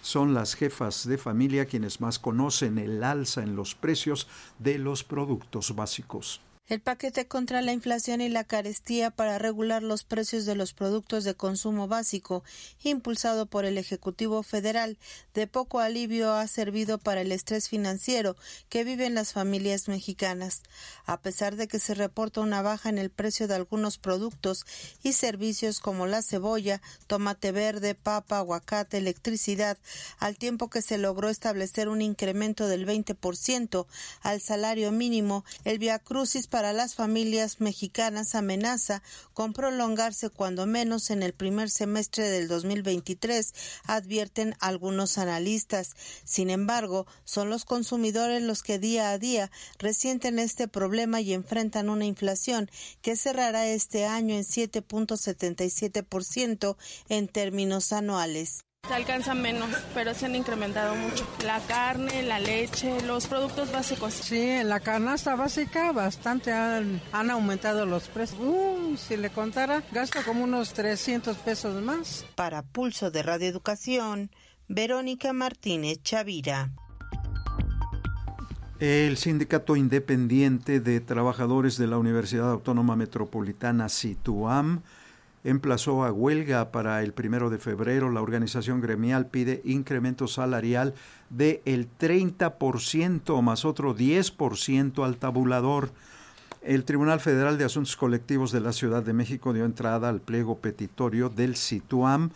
son 0.00 0.32
las 0.32 0.54
jefas 0.54 1.06
de 1.06 1.18
familia 1.18 1.66
quienes 1.66 2.00
más 2.00 2.18
conocen 2.18 2.78
el 2.78 3.04
alza 3.04 3.42
en 3.42 3.56
los 3.56 3.74
precios 3.74 4.26
de 4.58 4.78
los 4.78 5.04
productos 5.04 5.76
básicos. 5.76 6.40
El 6.68 6.82
paquete 6.82 7.26
contra 7.26 7.62
la 7.62 7.72
inflación 7.72 8.20
y 8.20 8.28
la 8.28 8.44
carestía 8.44 9.10
para 9.10 9.38
regular 9.38 9.82
los 9.82 10.04
precios 10.04 10.44
de 10.44 10.54
los 10.54 10.74
productos 10.74 11.24
de 11.24 11.34
consumo 11.34 11.88
básico, 11.88 12.44
impulsado 12.82 13.46
por 13.46 13.64
el 13.64 13.78
Ejecutivo 13.78 14.42
Federal, 14.42 14.98
de 15.32 15.46
poco 15.46 15.80
alivio 15.80 16.34
ha 16.34 16.46
servido 16.46 16.98
para 16.98 17.22
el 17.22 17.32
estrés 17.32 17.70
financiero 17.70 18.36
que 18.68 18.84
viven 18.84 19.14
las 19.14 19.32
familias 19.32 19.88
mexicanas. 19.88 20.62
A 21.06 21.22
pesar 21.22 21.56
de 21.56 21.68
que 21.68 21.78
se 21.78 21.94
reporta 21.94 22.42
una 22.42 22.60
baja 22.60 22.90
en 22.90 22.98
el 22.98 23.08
precio 23.08 23.48
de 23.48 23.54
algunos 23.54 23.96
productos 23.96 24.66
y 25.02 25.14
servicios 25.14 25.80
como 25.80 26.06
la 26.06 26.20
cebolla, 26.20 26.82
tomate 27.06 27.50
verde, 27.50 27.94
papa, 27.94 28.36
aguacate, 28.36 28.98
electricidad, 28.98 29.78
al 30.18 30.36
tiempo 30.36 30.68
que 30.68 30.82
se 30.82 30.98
logró 30.98 31.30
establecer 31.30 31.88
un 31.88 32.02
incremento 32.02 32.66
del 32.68 32.86
20% 32.86 33.86
al 34.20 34.42
salario 34.42 34.92
mínimo, 34.92 35.46
el 35.64 35.78
Via 35.78 35.98
Crucis 35.98 36.46
para 36.46 36.57
las 36.62 36.94
familias 36.94 37.60
mexicanas 37.60 38.34
amenaza 38.34 39.02
con 39.32 39.52
prolongarse 39.52 40.30
cuando 40.30 40.66
menos 40.66 41.10
en 41.10 41.22
el 41.22 41.32
primer 41.32 41.70
semestre 41.70 42.28
del 42.28 42.48
2023, 42.48 43.54
advierten 43.84 44.54
algunos 44.60 45.18
analistas. 45.18 45.94
Sin 46.24 46.50
embargo, 46.50 47.06
son 47.24 47.50
los 47.50 47.64
consumidores 47.64 48.42
los 48.42 48.62
que 48.62 48.78
día 48.78 49.10
a 49.10 49.18
día 49.18 49.50
resienten 49.78 50.38
este 50.38 50.68
problema 50.68 51.20
y 51.20 51.32
enfrentan 51.32 51.88
una 51.88 52.04
inflación 52.04 52.70
que 53.00 53.16
cerrará 53.16 53.66
este 53.68 54.04
año 54.04 54.34
en 54.34 54.44
7.77% 54.44 56.76
en 57.08 57.28
términos 57.28 57.92
anuales. 57.92 58.67
Se 58.88 58.94
alcanza 58.94 59.34
menos, 59.34 59.68
pero 59.92 60.14
se 60.14 60.24
han 60.24 60.34
incrementado 60.34 60.94
mucho. 60.94 61.26
La 61.44 61.60
carne, 61.60 62.22
la 62.22 62.40
leche, 62.40 63.02
los 63.02 63.26
productos 63.26 63.70
básicos. 63.70 64.14
Sí, 64.14 64.40
en 64.40 64.70
la 64.70 64.80
canasta 64.80 65.36
básica 65.36 65.92
bastante 65.92 66.52
han, 66.52 67.02
aumentado 67.12 67.84
los 67.84 68.08
precios. 68.08 68.40
Uh, 68.40 68.96
si 68.96 69.18
le 69.18 69.28
contara, 69.28 69.82
gasto 69.92 70.20
como 70.24 70.42
unos 70.42 70.72
300 70.72 71.36
pesos 71.36 71.82
más. 71.82 72.24
Para 72.34 72.62
Pulso 72.62 73.10
de 73.10 73.22
Radio 73.22 73.46
Educación, 73.48 74.30
Verónica 74.68 75.34
Martínez 75.34 76.02
Chavira. 76.02 76.70
El 78.80 79.18
Sindicato 79.18 79.76
Independiente 79.76 80.80
de 80.80 81.00
Trabajadores 81.00 81.76
de 81.76 81.88
la 81.88 81.98
Universidad 81.98 82.50
Autónoma 82.50 82.96
Metropolitana, 82.96 83.90
SITUAM, 83.90 84.82
emplazó 85.44 86.04
a 86.04 86.12
huelga 86.12 86.70
para 86.70 87.02
el 87.02 87.12
primero 87.12 87.50
de 87.50 87.58
febrero. 87.58 88.10
La 88.10 88.22
organización 88.22 88.80
gremial 88.80 89.26
pide 89.26 89.60
incremento 89.64 90.26
salarial 90.26 90.94
de 91.30 91.62
el 91.64 91.88
30% 91.98 93.40
más 93.42 93.64
otro 93.64 93.96
10% 93.96 95.04
al 95.04 95.16
tabulador. 95.16 95.90
El 96.62 96.84
Tribunal 96.84 97.20
Federal 97.20 97.56
de 97.56 97.64
Asuntos 97.64 97.96
Colectivos 97.96 98.50
de 98.52 98.60
la 98.60 98.72
Ciudad 98.72 99.02
de 99.02 99.12
México 99.12 99.52
dio 99.52 99.64
entrada 99.64 100.08
al 100.08 100.20
pliego 100.20 100.58
petitorio 100.58 101.28
del 101.28 101.56
SITUAM, 101.56 102.30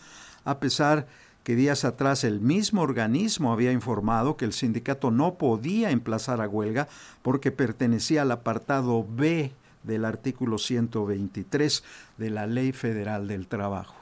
a 0.44 0.58
pesar 0.58 1.06
que 1.42 1.56
días 1.56 1.84
atrás 1.84 2.22
el 2.22 2.40
mismo 2.40 2.82
organismo 2.82 3.52
había 3.52 3.72
informado 3.72 4.36
que 4.36 4.44
el 4.44 4.52
sindicato 4.52 5.10
no 5.10 5.34
podía 5.34 5.90
emplazar 5.90 6.40
a 6.40 6.48
huelga 6.48 6.88
porque 7.22 7.50
pertenecía 7.50 8.22
al 8.22 8.30
apartado 8.30 9.04
B 9.08 9.52
del 9.82 10.04
artículo 10.04 10.58
123 10.58 11.82
de 12.18 12.30
la 12.30 12.46
Ley 12.46 12.72
Federal 12.72 13.28
del 13.28 13.46
Trabajo. 13.46 13.96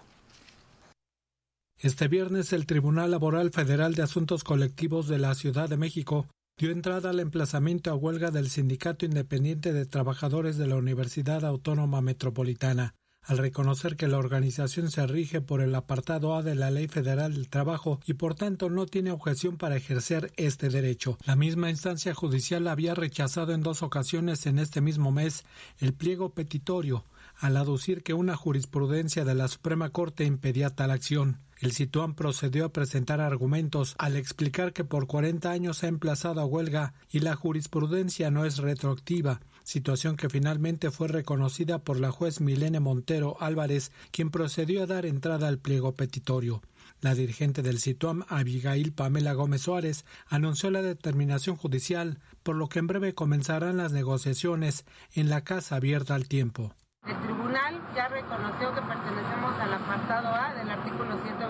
Este 1.78 2.08
viernes 2.08 2.52
el 2.52 2.66
Tribunal 2.66 3.10
Laboral 3.10 3.50
Federal 3.52 3.94
de 3.94 4.02
Asuntos 4.02 4.44
Colectivos 4.44 5.08
de 5.08 5.18
la 5.18 5.34
Ciudad 5.34 5.68
de 5.68 5.78
México 5.78 6.26
dio 6.58 6.72
entrada 6.72 7.08
al 7.08 7.20
emplazamiento 7.20 7.90
a 7.90 7.94
huelga 7.94 8.30
del 8.30 8.50
Sindicato 8.50 9.06
Independiente 9.06 9.72
de 9.72 9.87
Trabajadores 9.87 10.58
de 10.58 10.66
la 10.66 10.76
Universidad 10.76 11.42
Autónoma 11.46 12.02
Metropolitana, 12.02 12.94
al 13.23 13.39
reconocer 13.39 13.97
que 13.97 14.09
la 14.09 14.19
organización 14.19 14.91
se 14.91 15.07
rige 15.07 15.41
por 15.41 15.61
el 15.61 15.75
apartado 15.75 16.35
A 16.35 16.43
de 16.43 16.55
la 16.55 16.71
Ley 16.71 16.89
Federal 16.89 17.35
del 17.35 17.49
Trabajo 17.49 18.00
y 18.07 18.15
por 18.15 18.35
tanto 18.35 18.71
no 18.71 18.87
tiene 18.87 19.12
objeción 19.12 19.57
para 19.57 19.77
ejercer 19.77 20.33
este 20.37 20.69
derecho. 20.69 21.19
La 21.25 21.37
misma 21.37 21.71
instancia 21.71 22.15
judicial 22.15 22.67
había 22.69 22.95
rechazado 22.95 23.53
en 23.53 23.62
dos 23.62 23.83
ocasiones 23.83 24.47
en 24.47 24.59
este 24.59 24.81
mismo 24.81 25.12
mes 25.12 25.45
el 25.79 25.93
pliego 25.93 26.31
petitorio, 26.31 27.05
al 27.39 27.57
aducir 27.57 28.03
que 28.03 28.15
una 28.15 28.37
jurisprudencia 28.37 29.25
de 29.25 29.35
la 29.35 29.49
Suprema 29.49 29.91
Corte 29.91 30.25
impedía 30.25 30.71
tal 30.71 30.91
acción. 30.91 31.39
El 31.59 31.73
Situán 31.73 32.15
procedió 32.15 32.65
a 32.65 32.73
presentar 32.73 33.21
argumentos 33.21 33.95
al 33.99 34.17
explicar 34.17 34.73
que 34.73 34.85
por 34.85 35.07
40 35.07 35.50
años 35.50 35.85
ha 35.85 35.89
emplazado 35.89 36.41
a 36.41 36.47
huelga 36.47 36.95
y 37.11 37.21
la 37.21 37.37
jurisprudencia 37.37 38.31
no 38.31 38.47
es 38.47 38.57
retroactiva, 38.57 39.41
situación 39.64 40.17
que 40.17 40.29
finalmente 40.29 40.90
fue 40.90 41.09
reconocida 41.09 41.79
por 41.79 41.99
la 42.00 42.11
juez 42.11 42.40
Milene 42.40 42.81
Montero 42.81 43.37
Álvarez, 43.40 43.93
quien 44.11 44.31
procedió 44.31 44.83
a 44.83 44.87
dar 44.87 45.07
entrada 45.07 45.49
al 45.49 45.59
pliego 45.59 45.95
petitorio. 45.95 46.62
La 47.00 47.14
dirigente 47.14 47.62
del 47.62 47.79
CITUAM, 47.79 48.25
Abigail 48.29 48.93
Pamela 48.93 49.33
Gómez 49.33 49.62
Suárez, 49.62 50.05
anunció 50.29 50.71
la 50.71 50.83
determinación 50.83 51.57
judicial, 51.57 52.19
por 52.43 52.57
lo 52.57 52.69
que 52.69 52.79
en 52.79 52.87
breve 52.87 53.14
comenzarán 53.14 53.79
las 53.79 53.93
negociaciones 53.93 54.85
en 55.14 55.31
la 55.31 55.43
Casa 55.43 55.76
Abierta 55.76 56.14
al 56.14 56.29
Tiempo. 56.29 56.75
El 57.07 57.19
tribunal 57.23 57.81
ya 57.95 58.09
reconoció 58.09 58.75
que 58.75 58.83
pertenecemos 58.83 59.55
al 59.59 59.73
apartado 59.73 60.29
A 60.29 60.55
del 60.55 60.69
artículo 60.69 60.89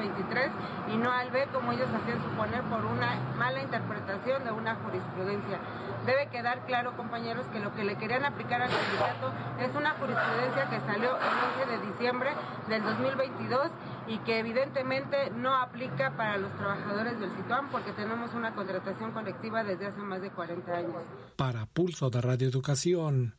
123 0.00 0.50
y 0.92 0.96
no 0.96 1.10
al 1.12 1.30
B 1.30 1.46
como 1.52 1.72
ellos 1.72 1.88
hacían 1.88 2.22
suponer 2.22 2.62
por 2.64 2.84
una 2.84 3.14
mala 3.36 3.62
interpretación 3.62 4.44
de 4.44 4.50
una 4.50 4.74
jurisprudencia. 4.76 5.58
Debe 6.06 6.28
quedar 6.28 6.64
claro, 6.64 6.96
compañeros, 6.96 7.46
que 7.52 7.60
lo 7.60 7.74
que 7.74 7.84
le 7.84 7.96
querían 7.96 8.24
aplicar 8.24 8.62
al 8.62 8.70
sindicato 8.70 9.32
es 9.60 9.74
una 9.76 9.90
jurisprudencia 9.90 10.70
que 10.70 10.80
salió 10.80 11.16
el 11.16 11.68
11 11.68 11.76
de 11.76 11.92
diciembre 11.92 12.30
del 12.68 12.82
2022 12.82 13.70
y 14.08 14.18
que 14.18 14.38
evidentemente 14.38 15.30
no 15.30 15.54
aplica 15.54 16.16
para 16.16 16.38
los 16.38 16.52
trabajadores 16.56 17.20
del 17.20 17.30
CITUAM 17.30 17.70
porque 17.70 17.92
tenemos 17.92 18.34
una 18.34 18.54
contratación 18.54 19.12
colectiva 19.12 19.62
desde 19.62 19.86
hace 19.86 20.00
más 20.00 20.22
de 20.22 20.30
40 20.30 20.72
años. 20.72 21.02
Para 21.36 21.66
Pulso 21.66 22.10
de 22.10 22.20
Radio 22.20 22.48
Educación, 22.48 23.36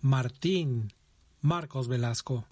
Martín 0.00 0.92
Marcos 1.40 1.88
Velasco. 1.88 2.44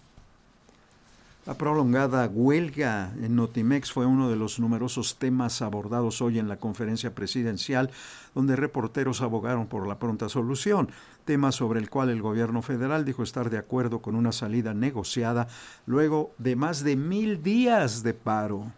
La 1.43 1.55
prolongada 1.55 2.29
huelga 2.31 3.13
en 3.19 3.35
Notimex 3.35 3.91
fue 3.91 4.05
uno 4.05 4.29
de 4.29 4.35
los 4.35 4.59
numerosos 4.59 5.17
temas 5.17 5.63
abordados 5.63 6.21
hoy 6.21 6.37
en 6.37 6.47
la 6.47 6.57
conferencia 6.57 7.15
presidencial, 7.15 7.89
donde 8.35 8.55
reporteros 8.55 9.21
abogaron 9.23 9.65
por 9.65 9.87
la 9.87 9.97
pronta 9.97 10.29
solución, 10.29 10.89
tema 11.25 11.51
sobre 11.51 11.79
el 11.79 11.89
cual 11.89 12.11
el 12.11 12.21
gobierno 12.21 12.61
federal 12.61 13.05
dijo 13.05 13.23
estar 13.23 13.49
de 13.49 13.57
acuerdo 13.57 14.03
con 14.03 14.13
una 14.13 14.31
salida 14.31 14.75
negociada 14.75 15.47
luego 15.87 16.31
de 16.37 16.55
más 16.55 16.83
de 16.83 16.95
mil 16.95 17.41
días 17.41 18.03
de 18.03 18.13
paro. 18.13 18.71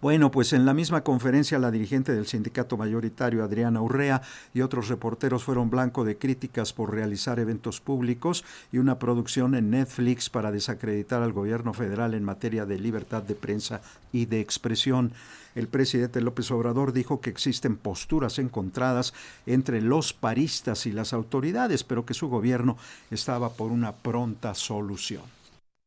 Bueno, 0.00 0.30
pues 0.30 0.52
en 0.52 0.64
la 0.64 0.74
misma 0.74 1.02
conferencia 1.02 1.58
la 1.58 1.72
dirigente 1.72 2.12
del 2.12 2.28
sindicato 2.28 2.76
mayoritario 2.76 3.42
Adriana 3.42 3.82
Urrea 3.82 4.22
y 4.54 4.60
otros 4.60 4.86
reporteros 4.86 5.42
fueron 5.42 5.70
blanco 5.70 6.04
de 6.04 6.16
críticas 6.16 6.72
por 6.72 6.94
realizar 6.94 7.40
eventos 7.40 7.80
públicos 7.80 8.44
y 8.70 8.78
una 8.78 9.00
producción 9.00 9.56
en 9.56 9.70
Netflix 9.70 10.30
para 10.30 10.52
desacreditar 10.52 11.24
al 11.24 11.32
gobierno 11.32 11.74
federal 11.74 12.14
en 12.14 12.22
materia 12.22 12.64
de 12.64 12.78
libertad 12.78 13.24
de 13.24 13.34
prensa 13.34 13.80
y 14.12 14.26
de 14.26 14.38
expresión. 14.38 15.10
El 15.56 15.66
presidente 15.66 16.20
López 16.20 16.48
Obrador 16.52 16.92
dijo 16.92 17.20
que 17.20 17.30
existen 17.30 17.76
posturas 17.76 18.38
encontradas 18.38 19.14
entre 19.46 19.80
los 19.80 20.12
paristas 20.12 20.86
y 20.86 20.92
las 20.92 21.12
autoridades, 21.12 21.82
pero 21.82 22.06
que 22.06 22.14
su 22.14 22.28
gobierno 22.28 22.76
estaba 23.10 23.50
por 23.50 23.72
una 23.72 23.90
pronta 23.90 24.54
solución. 24.54 25.37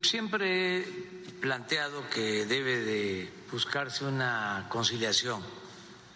Siempre 0.02 0.80
he 0.80 0.82
planteado 1.40 2.08
que 2.10 2.44
debe 2.44 2.80
de 2.80 3.32
buscarse 3.50 4.04
una 4.04 4.66
conciliación 4.68 5.42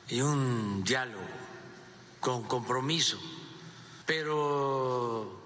y 0.08 0.20
un 0.20 0.82
diálogo 0.82 1.26
con 2.18 2.42
compromiso, 2.44 3.18
pero 4.04 5.40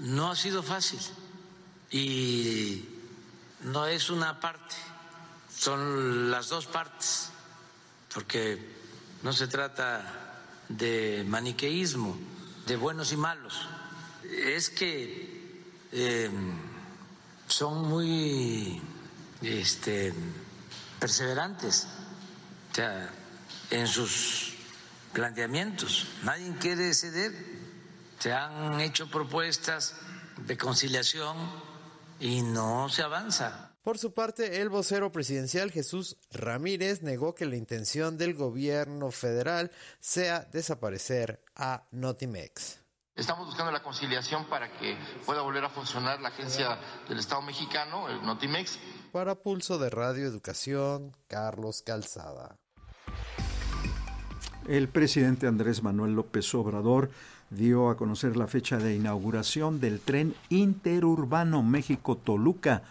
no 0.00 0.30
ha 0.30 0.36
sido 0.36 0.62
fácil 0.62 1.00
y 1.90 2.84
no 3.62 3.86
es 3.86 4.10
una 4.10 4.38
parte, 4.40 4.76
son 5.54 6.30
las 6.30 6.50
dos 6.50 6.66
partes, 6.66 7.30
porque 8.12 8.58
no 9.22 9.32
se 9.32 9.48
trata 9.48 10.44
de 10.68 11.24
maniqueísmo, 11.26 12.16
de 12.66 12.76
buenos 12.76 13.12
y 13.12 13.16
malos, 13.16 13.66
es 14.22 14.68
que 14.68 15.62
eh, 15.92 16.30
son 17.50 17.88
muy 17.88 18.80
este, 19.42 20.14
perseverantes 20.98 21.86
en 23.70 23.86
sus 23.86 24.54
planteamientos. 25.12 26.06
Nadie 26.22 26.54
quiere 26.60 26.94
ceder. 26.94 27.32
Se 28.18 28.32
han 28.32 28.80
hecho 28.80 29.10
propuestas 29.10 29.94
de 30.46 30.56
conciliación 30.56 31.36
y 32.20 32.42
no 32.42 32.88
se 32.88 33.02
avanza. 33.02 33.74
Por 33.82 33.98
su 33.98 34.12
parte, 34.12 34.60
el 34.60 34.68
vocero 34.68 35.10
presidencial 35.10 35.70
Jesús 35.70 36.18
Ramírez 36.30 37.02
negó 37.02 37.34
que 37.34 37.46
la 37.46 37.56
intención 37.56 38.18
del 38.18 38.34
gobierno 38.34 39.10
federal 39.10 39.72
sea 40.00 40.40
desaparecer 40.52 41.42
a 41.56 41.86
Notimex. 41.90 42.79
Estamos 43.20 43.44
buscando 43.48 43.70
la 43.70 43.82
conciliación 43.82 44.46
para 44.46 44.72
que 44.72 44.96
pueda 45.26 45.42
volver 45.42 45.62
a 45.62 45.68
funcionar 45.68 46.22
la 46.22 46.28
agencia 46.28 46.78
del 47.06 47.18
Estado 47.18 47.42
mexicano, 47.42 48.08
el 48.08 48.22
Notimex, 48.22 48.78
para 49.12 49.34
Pulso 49.34 49.78
de 49.78 49.90
Radio 49.90 50.24
Educación, 50.26 51.14
Carlos 51.28 51.82
Calzada. 51.82 52.56
El 54.66 54.88
presidente 54.88 55.46
Andrés 55.46 55.82
Manuel 55.82 56.14
López 56.14 56.54
Obrador 56.54 57.10
dio 57.50 57.90
a 57.90 57.98
conocer 57.98 58.38
la 58.38 58.46
fecha 58.46 58.78
de 58.78 58.94
inauguración 58.94 59.80
del 59.80 60.00
tren 60.00 60.34
interurbano 60.48 61.62
México-Toluca, 61.62 62.84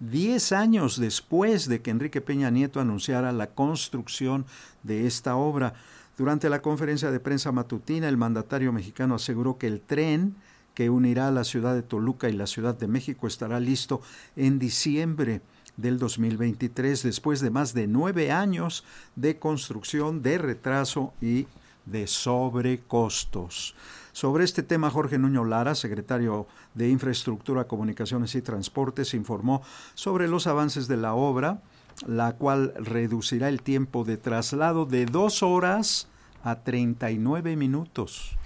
diez 0.00 0.52
años 0.52 0.98
después 0.98 1.68
de 1.68 1.82
que 1.82 1.90
Enrique 1.90 2.22
Peña 2.22 2.48
Nieto 2.48 2.80
anunciara 2.80 3.32
la 3.32 3.48
construcción 3.48 4.46
de 4.82 5.06
esta 5.06 5.36
obra. 5.36 5.74
Durante 6.16 6.48
la 6.48 6.62
conferencia 6.62 7.10
de 7.10 7.18
prensa 7.18 7.50
matutina, 7.50 8.08
el 8.08 8.16
mandatario 8.16 8.72
mexicano 8.72 9.16
aseguró 9.16 9.58
que 9.58 9.66
el 9.66 9.80
tren 9.80 10.36
que 10.74 10.90
unirá 10.90 11.30
la 11.30 11.44
ciudad 11.44 11.74
de 11.74 11.82
Toluca 11.82 12.28
y 12.28 12.32
la 12.32 12.46
Ciudad 12.46 12.76
de 12.76 12.88
México 12.88 13.26
estará 13.26 13.58
listo 13.60 14.00
en 14.36 14.58
diciembre 14.58 15.40
del 15.76 15.98
2023, 15.98 17.02
después 17.02 17.40
de 17.40 17.50
más 17.50 17.74
de 17.74 17.86
nueve 17.86 18.30
años 18.30 18.84
de 19.16 19.38
construcción, 19.38 20.22
de 20.22 20.38
retraso 20.38 21.12
y 21.20 21.46
de 21.86 22.06
sobrecostos. 22.06 23.74
Sobre 24.12 24.44
este 24.44 24.62
tema, 24.62 24.90
Jorge 24.90 25.18
Nuño 25.18 25.44
Lara, 25.44 25.74
secretario 25.74 26.46
de 26.74 26.88
Infraestructura, 26.88 27.66
Comunicaciones 27.66 28.34
y 28.36 28.42
Transportes, 28.42 29.14
informó 29.14 29.62
sobre 29.94 30.28
los 30.28 30.46
avances 30.46 30.86
de 30.86 30.96
la 30.96 31.14
obra, 31.14 31.60
la 32.06 32.36
cual 32.36 32.74
reducirá 32.76 33.48
el 33.48 33.62
tiempo 33.62 34.04
de 34.04 34.16
traslado 34.16 34.86
de 34.86 35.06
dos 35.06 35.42
horas 35.42 36.08
a 36.42 36.62
39 36.62 37.56
minutos. 37.56 38.36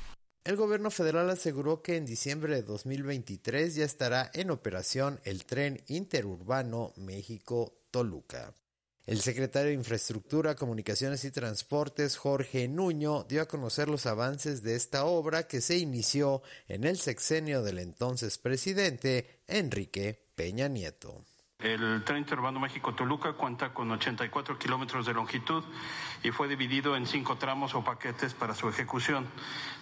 El 0.44 0.56
gobierno 0.56 0.90
federal 0.90 1.28
aseguró 1.28 1.82
que 1.82 1.96
en 1.96 2.06
diciembre 2.06 2.54
de 2.54 2.62
2023 2.62 3.74
ya 3.74 3.84
estará 3.84 4.30
en 4.32 4.50
operación 4.50 5.20
el 5.24 5.44
tren 5.44 5.82
interurbano 5.88 6.94
México-Toluca. 6.96 8.54
El 9.08 9.20
secretario 9.20 9.68
de 9.68 9.74
Infraestructura, 9.74 10.54
Comunicaciones 10.54 11.24
y 11.24 11.30
Transportes, 11.30 12.18
Jorge 12.18 12.68
Nuño, 12.68 13.24
dio 13.24 13.40
a 13.40 13.48
conocer 13.48 13.88
los 13.88 14.04
avances 14.04 14.62
de 14.62 14.74
esta 14.74 15.06
obra 15.06 15.46
que 15.46 15.62
se 15.62 15.78
inició 15.78 16.42
en 16.68 16.84
el 16.84 16.98
sexenio 16.98 17.62
del 17.62 17.78
entonces 17.78 18.36
presidente 18.36 19.40
Enrique 19.46 20.28
Peña 20.34 20.68
Nieto. 20.68 21.24
El 21.60 22.04
tren 22.04 22.18
interurbano 22.18 22.60
México-Toluca 22.60 23.32
cuenta 23.32 23.74
con 23.74 23.90
84 23.90 24.60
kilómetros 24.60 25.06
de 25.06 25.12
longitud 25.12 25.64
y 26.22 26.30
fue 26.30 26.46
dividido 26.46 26.94
en 26.94 27.04
cinco 27.04 27.36
tramos 27.36 27.74
o 27.74 27.82
paquetes 27.82 28.32
para 28.32 28.54
su 28.54 28.68
ejecución. 28.68 29.26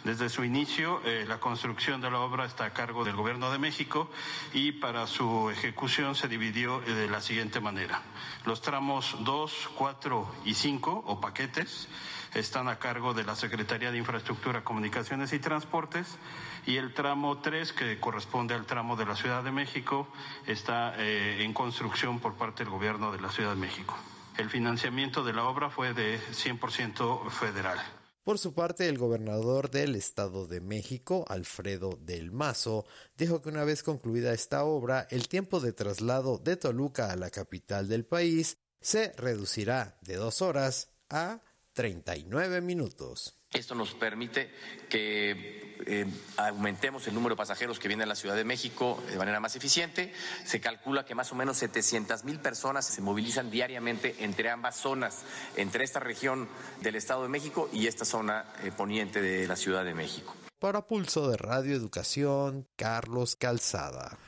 Desde 0.02 0.30
su 0.30 0.42
inicio, 0.42 1.02
eh, 1.04 1.26
la 1.28 1.38
construcción 1.38 2.00
de 2.00 2.10
la 2.10 2.20
obra 2.20 2.46
está 2.46 2.64
a 2.64 2.72
cargo 2.72 3.04
del 3.04 3.14
Gobierno 3.14 3.50
de 3.52 3.58
México 3.58 4.10
y 4.54 4.72
para 4.72 5.06
su 5.06 5.50
ejecución 5.50 6.14
se 6.14 6.28
dividió 6.28 6.82
eh, 6.82 6.94
de 6.94 7.10
la 7.10 7.20
siguiente 7.20 7.60
manera. 7.60 8.00
Los 8.46 8.62
tramos 8.62 9.14
2, 9.20 9.68
4 9.76 10.34
y 10.46 10.54
5 10.54 11.04
o 11.06 11.20
paquetes 11.20 11.88
están 12.32 12.68
a 12.68 12.78
cargo 12.78 13.12
de 13.12 13.24
la 13.24 13.36
Secretaría 13.36 13.92
de 13.92 13.98
Infraestructura, 13.98 14.64
Comunicaciones 14.64 15.34
y 15.34 15.40
Transportes 15.40 16.18
y 16.66 16.76
el 16.76 16.92
tramo 16.92 17.38
3, 17.38 17.72
que 17.72 18.00
corresponde 18.00 18.54
al 18.54 18.66
tramo 18.66 18.96
de 18.96 19.06
la 19.06 19.14
Ciudad 19.14 19.42
de 19.44 19.52
México, 19.52 20.08
está 20.46 20.94
eh, 20.98 21.42
en 21.42 21.54
construcción 21.54 22.18
por 22.18 22.34
parte 22.34 22.64
del 22.64 22.72
Gobierno 22.72 23.12
de 23.12 23.20
la 23.20 23.30
Ciudad 23.30 23.50
de 23.50 23.56
México. 23.56 23.96
El 24.36 24.50
financiamiento 24.50 25.24
de 25.24 25.32
la 25.32 25.44
obra 25.44 25.70
fue 25.70 25.94
de 25.94 26.18
100% 26.18 27.30
federal. 27.30 27.78
Por 28.24 28.38
su 28.38 28.52
parte, 28.52 28.88
el 28.88 28.98
gobernador 28.98 29.70
del 29.70 29.94
Estado 29.94 30.48
de 30.48 30.60
México, 30.60 31.24
Alfredo 31.28 31.96
del 32.00 32.32
Mazo, 32.32 32.84
dijo 33.16 33.40
que 33.40 33.50
una 33.50 33.62
vez 33.62 33.84
concluida 33.84 34.32
esta 34.32 34.64
obra, 34.64 35.06
el 35.10 35.28
tiempo 35.28 35.60
de 35.60 35.72
traslado 35.72 36.38
de 36.38 36.56
Toluca 36.56 37.12
a 37.12 37.16
la 37.16 37.30
capital 37.30 37.86
del 37.88 38.04
país 38.04 38.58
se 38.80 39.12
reducirá 39.16 39.96
de 40.02 40.16
dos 40.16 40.42
horas 40.42 40.90
a 41.08 41.40
39 41.74 42.60
minutos. 42.62 43.38
Esto 43.56 43.74
nos 43.74 43.94
permite 43.94 44.50
que 44.90 45.76
eh, 45.86 46.06
aumentemos 46.36 47.06
el 47.06 47.14
número 47.14 47.34
de 47.34 47.38
pasajeros 47.38 47.78
que 47.78 47.88
vienen 47.88 48.04
a 48.04 48.08
la 48.08 48.14
Ciudad 48.14 48.36
de 48.36 48.44
México 48.44 49.02
de 49.08 49.16
manera 49.16 49.40
más 49.40 49.56
eficiente. 49.56 50.12
Se 50.44 50.60
calcula 50.60 51.06
que 51.06 51.14
más 51.14 51.32
o 51.32 51.34
menos 51.34 51.56
700 51.56 52.24
mil 52.24 52.38
personas 52.38 52.84
se 52.84 53.00
movilizan 53.00 53.50
diariamente 53.50 54.14
entre 54.18 54.50
ambas 54.50 54.76
zonas, 54.76 55.24
entre 55.56 55.84
esta 55.84 56.00
región 56.00 56.48
del 56.82 56.96
Estado 56.96 57.22
de 57.22 57.30
México 57.30 57.70
y 57.72 57.86
esta 57.86 58.04
zona 58.04 58.44
eh, 58.62 58.72
poniente 58.76 59.22
de 59.22 59.46
la 59.46 59.56
Ciudad 59.56 59.86
de 59.86 59.94
México. 59.94 60.34
Para 60.58 60.86
Pulso 60.86 61.30
de 61.30 61.38
Radio 61.38 61.74
Educación, 61.74 62.66
Carlos 62.76 63.36
Calzada. 63.36 64.18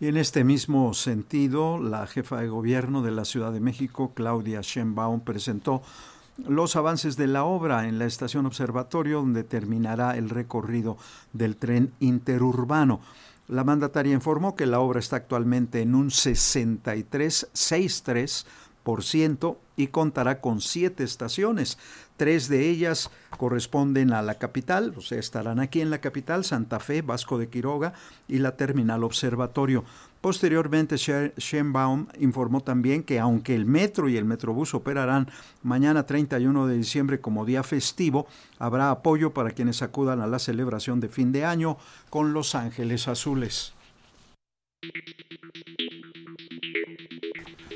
Y 0.00 0.08
en 0.08 0.16
este 0.16 0.42
mismo 0.42 0.94
sentido, 0.94 1.78
la 1.78 2.08
jefa 2.08 2.40
de 2.40 2.48
gobierno 2.48 3.02
de 3.02 3.12
la 3.12 3.24
Ciudad 3.24 3.52
de 3.52 3.60
México, 3.60 4.12
Claudia 4.14 4.60
Sheinbaum, 4.60 5.20
presentó 5.20 5.82
los 6.38 6.76
avances 6.76 7.16
de 7.16 7.26
la 7.26 7.44
obra 7.44 7.88
en 7.88 7.98
la 7.98 8.06
estación 8.06 8.46
observatorio 8.46 9.18
donde 9.18 9.44
terminará 9.44 10.16
el 10.16 10.30
recorrido 10.30 10.96
del 11.32 11.56
tren 11.56 11.92
interurbano. 12.00 13.00
La 13.48 13.64
mandataria 13.64 14.14
informó 14.14 14.56
que 14.56 14.64
la 14.66 14.80
obra 14.80 15.00
está 15.00 15.16
actualmente 15.16 15.82
en 15.82 15.94
un 15.94 16.08
63,63% 16.10 18.44
y 19.76 19.86
contará 19.88 20.40
con 20.40 20.60
siete 20.60 21.04
estaciones. 21.04 21.78
Tres 22.16 22.48
de 22.48 22.68
ellas 22.68 23.10
corresponden 23.36 24.12
a 24.12 24.22
la 24.22 24.34
capital, 24.34 24.94
o 24.96 25.00
sea, 25.00 25.18
estarán 25.18 25.60
aquí 25.60 25.80
en 25.80 25.90
la 25.90 26.00
capital, 26.00 26.44
Santa 26.44 26.78
Fe, 26.78 27.02
Vasco 27.02 27.38
de 27.38 27.48
Quiroga 27.48 27.94
y 28.28 28.38
la 28.38 28.56
terminal 28.56 29.02
observatorio. 29.04 29.84
Posteriormente, 30.20 30.96
Schenbaum 30.98 32.06
informó 32.20 32.60
también 32.60 33.02
que 33.02 33.18
aunque 33.18 33.56
el 33.56 33.66
metro 33.66 34.08
y 34.08 34.16
el 34.16 34.24
metrobús 34.24 34.72
operarán 34.72 35.28
mañana 35.64 36.06
31 36.06 36.68
de 36.68 36.76
diciembre 36.76 37.20
como 37.20 37.44
día 37.44 37.64
festivo, 37.64 38.28
habrá 38.58 38.90
apoyo 38.90 39.34
para 39.34 39.50
quienes 39.50 39.82
acudan 39.82 40.20
a 40.20 40.28
la 40.28 40.38
celebración 40.38 41.00
de 41.00 41.08
fin 41.08 41.32
de 41.32 41.44
año 41.44 41.76
con 42.08 42.32
Los 42.32 42.54
Ángeles 42.54 43.08
Azules. 43.08 43.74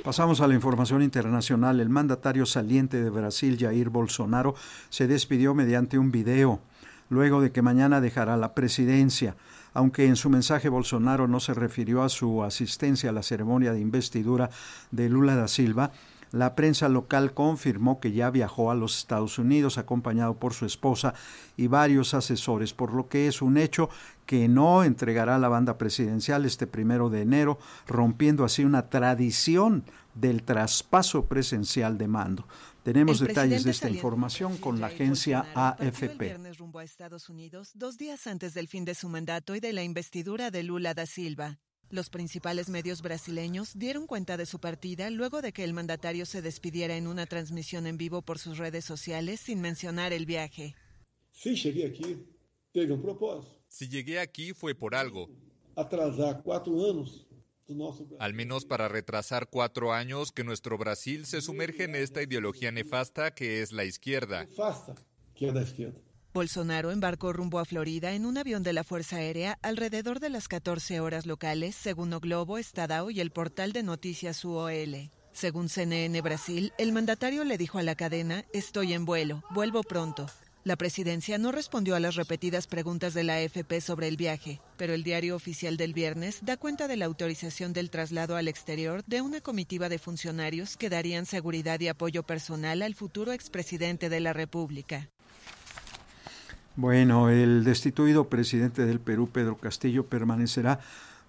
Pasamos 0.06 0.40
a 0.40 0.46
la 0.46 0.54
información 0.54 1.02
internacional. 1.02 1.80
El 1.80 1.88
mandatario 1.88 2.46
saliente 2.46 3.02
de 3.02 3.10
Brasil, 3.10 3.58
Jair 3.58 3.90
Bolsonaro, 3.90 4.54
se 4.88 5.08
despidió 5.08 5.52
mediante 5.52 5.98
un 5.98 6.12
video, 6.12 6.60
luego 7.08 7.40
de 7.40 7.50
que 7.50 7.60
mañana 7.60 8.00
dejará 8.00 8.36
la 8.36 8.54
presidencia. 8.54 9.34
Aunque 9.74 10.06
en 10.06 10.14
su 10.14 10.30
mensaje 10.30 10.68
Bolsonaro 10.68 11.26
no 11.26 11.40
se 11.40 11.54
refirió 11.54 12.04
a 12.04 12.08
su 12.08 12.44
asistencia 12.44 13.10
a 13.10 13.12
la 13.12 13.24
ceremonia 13.24 13.72
de 13.72 13.80
investidura 13.80 14.48
de 14.92 15.08
Lula 15.08 15.34
da 15.34 15.48
Silva, 15.48 15.90
la 16.30 16.54
prensa 16.54 16.88
local 16.88 17.34
confirmó 17.34 17.98
que 17.98 18.12
ya 18.12 18.30
viajó 18.30 18.70
a 18.70 18.76
los 18.76 18.98
Estados 18.98 19.40
Unidos 19.40 19.76
acompañado 19.76 20.34
por 20.34 20.54
su 20.54 20.66
esposa 20.66 21.14
y 21.56 21.66
varios 21.66 22.14
asesores, 22.14 22.74
por 22.74 22.92
lo 22.92 23.08
que 23.08 23.26
es 23.26 23.42
un 23.42 23.56
hecho 23.56 23.88
que 24.26 24.48
no 24.48 24.84
entregará 24.84 25.38
la 25.38 25.48
banda 25.48 25.78
presidencial 25.78 26.44
este 26.44 26.66
primero 26.66 27.08
de 27.08 27.22
enero, 27.22 27.58
rompiendo 27.86 28.44
así 28.44 28.64
una 28.64 28.90
tradición 28.90 29.84
del 30.14 30.42
traspaso 30.42 31.26
presencial 31.26 31.96
de 31.96 32.08
mando. 32.08 32.46
Tenemos 32.82 33.20
detalles 33.20 33.64
de 33.64 33.70
esta 33.70 33.90
información 33.90 34.58
con 34.58 34.80
la 34.80 34.88
agencia 34.88 35.46
AFP. 35.54 36.36
rumbo 36.56 36.78
a 36.78 36.84
Estados 36.84 37.28
Unidos 37.28 37.72
dos 37.74 37.98
días 37.98 38.26
antes 38.26 38.54
del 38.54 38.68
fin 38.68 38.84
de 38.84 38.94
su 38.94 39.08
mandato 39.08 39.54
y 39.54 39.60
de 39.60 39.72
la 39.72 39.82
investidura 39.82 40.50
de 40.50 40.62
Lula 40.62 40.94
da 40.94 41.06
Silva. 41.06 41.58
Los 41.90 42.10
principales 42.10 42.68
medios 42.68 43.00
brasileños 43.00 43.78
dieron 43.78 44.06
cuenta 44.06 44.36
de 44.36 44.46
su 44.46 44.58
partida 44.58 45.08
luego 45.10 45.40
de 45.40 45.52
que 45.52 45.62
el 45.62 45.72
mandatario 45.72 46.26
se 46.26 46.42
despidiera 46.42 46.96
en 46.96 47.06
una 47.06 47.26
transmisión 47.26 47.86
en 47.86 47.96
vivo 47.96 48.22
por 48.22 48.38
sus 48.38 48.58
redes 48.58 48.84
sociales 48.84 49.40
sin 49.40 49.60
mencionar 49.60 50.12
el 50.12 50.26
viaje. 50.26 50.74
Sí, 51.30 51.54
llegué 51.54 51.86
aquí. 51.86 52.26
Teve 52.72 52.92
un 52.92 53.02
propósito. 53.02 53.55
Si 53.76 53.90
llegué 53.90 54.20
aquí 54.20 54.54
fue 54.54 54.74
por 54.74 54.94
algo. 54.94 55.28
Atrasar 55.76 56.40
cuatro 56.42 56.72
años 56.72 57.26
al 58.18 58.32
menos 58.32 58.64
para 58.64 58.88
retrasar 58.88 59.48
cuatro 59.50 59.92
años 59.92 60.32
que 60.32 60.44
nuestro 60.44 60.78
Brasil 60.78 61.26
se 61.26 61.42
sumerge 61.42 61.84
en 61.84 61.94
esta 61.94 62.22
ideología 62.22 62.70
nefasta 62.72 63.34
que 63.34 63.60
es 63.60 63.72
la 63.72 63.84
izquierda. 63.84 64.46
Bolsonaro 66.32 66.90
embarcó 66.90 67.34
rumbo 67.34 67.58
a 67.58 67.66
Florida 67.66 68.14
en 68.14 68.24
un 68.24 68.38
avión 68.38 68.62
de 68.62 68.72
la 68.72 68.82
Fuerza 68.82 69.16
Aérea 69.16 69.58
alrededor 69.60 70.20
de 70.20 70.30
las 70.30 70.48
14 70.48 71.00
horas 71.00 71.26
locales, 71.26 71.74
según 71.74 72.14
O 72.14 72.20
Globo, 72.20 72.56
Estadao 72.56 73.10
y 73.10 73.20
el 73.20 73.30
portal 73.30 73.72
de 73.72 73.82
noticias 73.82 74.42
UOL. 74.42 75.10
Según 75.32 75.68
CNN 75.68 76.18
Brasil, 76.22 76.72
el 76.78 76.92
mandatario 76.92 77.44
le 77.44 77.58
dijo 77.58 77.76
a 77.76 77.82
la 77.82 77.94
cadena, 77.94 78.46
estoy 78.54 78.94
en 78.94 79.04
vuelo, 79.04 79.42
vuelvo 79.50 79.82
pronto. 79.82 80.26
La 80.66 80.74
presidencia 80.74 81.38
no 81.38 81.52
respondió 81.52 81.94
a 81.94 82.00
las 82.00 82.16
repetidas 82.16 82.66
preguntas 82.66 83.14
de 83.14 83.22
la 83.22 83.34
AFP 83.34 83.80
sobre 83.80 84.08
el 84.08 84.16
viaje, 84.16 84.60
pero 84.76 84.94
el 84.94 85.04
diario 85.04 85.36
oficial 85.36 85.76
del 85.76 85.94
viernes 85.94 86.40
da 86.42 86.56
cuenta 86.56 86.88
de 86.88 86.96
la 86.96 87.04
autorización 87.04 87.72
del 87.72 87.88
traslado 87.88 88.34
al 88.34 88.48
exterior 88.48 89.04
de 89.06 89.22
una 89.22 89.40
comitiva 89.40 89.88
de 89.88 90.00
funcionarios 90.00 90.76
que 90.76 90.90
darían 90.90 91.24
seguridad 91.24 91.78
y 91.78 91.86
apoyo 91.86 92.24
personal 92.24 92.82
al 92.82 92.96
futuro 92.96 93.30
expresidente 93.30 94.08
de 94.08 94.18
la 94.18 94.32
República. 94.32 95.08
Bueno, 96.74 97.30
el 97.30 97.62
destituido 97.62 98.28
presidente 98.28 98.86
del 98.86 98.98
Perú, 98.98 99.28
Pedro 99.32 99.58
Castillo, 99.58 100.06
permanecerá 100.06 100.80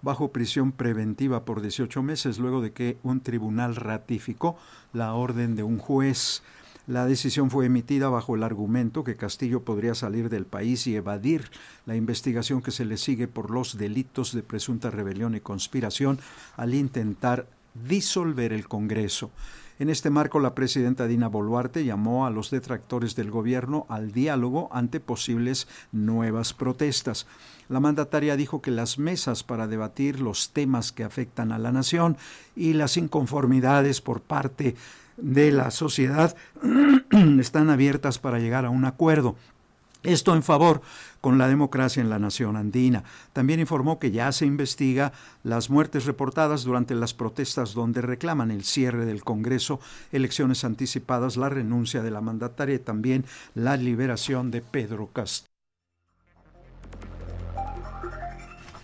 bajo 0.02 0.32
prisión 0.32 0.72
preventiva 0.72 1.44
por 1.44 1.62
18 1.62 2.02
meses 2.02 2.38
luego 2.38 2.60
de 2.60 2.72
que 2.72 2.98
un 3.04 3.20
tribunal 3.20 3.76
ratificó 3.76 4.58
la 4.92 5.14
orden 5.14 5.54
de 5.54 5.62
un 5.62 5.78
juez. 5.78 6.42
La 6.88 7.04
decisión 7.04 7.50
fue 7.50 7.66
emitida 7.66 8.08
bajo 8.08 8.34
el 8.34 8.42
argumento 8.42 9.04
que 9.04 9.14
Castillo 9.14 9.62
podría 9.62 9.94
salir 9.94 10.30
del 10.30 10.46
país 10.46 10.86
y 10.86 10.96
evadir 10.96 11.50
la 11.84 11.96
investigación 11.96 12.62
que 12.62 12.70
se 12.70 12.86
le 12.86 12.96
sigue 12.96 13.28
por 13.28 13.50
los 13.50 13.76
delitos 13.76 14.32
de 14.32 14.42
presunta 14.42 14.88
rebelión 14.88 15.34
y 15.34 15.40
conspiración 15.40 16.18
al 16.56 16.72
intentar 16.72 17.46
disolver 17.74 18.54
el 18.54 18.68
Congreso. 18.68 19.30
En 19.78 19.90
este 19.90 20.08
marco, 20.08 20.40
la 20.40 20.54
presidenta 20.54 21.06
Dina 21.06 21.28
Boluarte 21.28 21.84
llamó 21.84 22.26
a 22.26 22.30
los 22.30 22.50
detractores 22.50 23.14
del 23.14 23.30
gobierno 23.30 23.84
al 23.90 24.10
diálogo 24.10 24.70
ante 24.72 24.98
posibles 24.98 25.68
nuevas 25.92 26.54
protestas. 26.54 27.26
La 27.68 27.80
mandataria 27.80 28.34
dijo 28.34 28.62
que 28.62 28.70
las 28.70 28.98
mesas 28.98 29.44
para 29.44 29.66
debatir 29.66 30.20
los 30.20 30.52
temas 30.52 30.90
que 30.90 31.04
afectan 31.04 31.52
a 31.52 31.58
la 31.58 31.70
nación 31.70 32.16
y 32.56 32.72
las 32.72 32.96
inconformidades 32.96 34.00
por 34.00 34.22
parte 34.22 34.74
de 35.20 35.52
la 35.52 35.70
sociedad 35.70 36.34
están 37.38 37.70
abiertas 37.70 38.18
para 38.18 38.38
llegar 38.38 38.64
a 38.64 38.70
un 38.70 38.84
acuerdo. 38.84 39.36
Esto 40.04 40.36
en 40.36 40.44
favor 40.44 40.80
con 41.20 41.38
la 41.38 41.48
democracia 41.48 42.00
en 42.00 42.08
la 42.08 42.20
nación 42.20 42.56
andina. 42.56 43.02
También 43.32 43.58
informó 43.58 43.98
que 43.98 44.12
ya 44.12 44.30
se 44.30 44.46
investiga 44.46 45.12
las 45.42 45.70
muertes 45.70 46.06
reportadas 46.06 46.62
durante 46.62 46.94
las 46.94 47.14
protestas 47.14 47.74
donde 47.74 48.00
reclaman 48.00 48.52
el 48.52 48.62
cierre 48.62 49.04
del 49.06 49.24
Congreso, 49.24 49.80
elecciones 50.12 50.62
anticipadas, 50.62 51.36
la 51.36 51.48
renuncia 51.48 52.00
de 52.00 52.12
la 52.12 52.20
mandataria 52.20 52.76
y 52.76 52.78
también 52.78 53.24
la 53.54 53.76
liberación 53.76 54.52
de 54.52 54.62
Pedro 54.62 55.08
Castillo. 55.12 55.47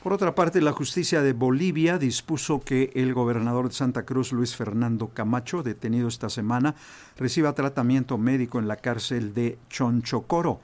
Por 0.04 0.12
otra 0.12 0.34
parte, 0.34 0.60
la 0.60 0.72
justicia 0.72 1.22
de 1.22 1.32
Bolivia 1.32 1.96
dispuso 1.96 2.60
que 2.60 2.90
el 2.94 3.14
gobernador 3.14 3.68
de 3.68 3.74
Santa 3.74 4.04
Cruz, 4.04 4.32
Luis 4.32 4.54
Fernando 4.54 5.08
Camacho, 5.08 5.62
detenido 5.62 6.08
esta 6.08 6.28
semana, 6.28 6.74
reciba 7.16 7.54
tratamiento 7.54 8.18
médico 8.18 8.58
en 8.58 8.68
la 8.68 8.76
cárcel 8.76 9.32
de 9.32 9.56
Chonchocoro. 9.70 10.60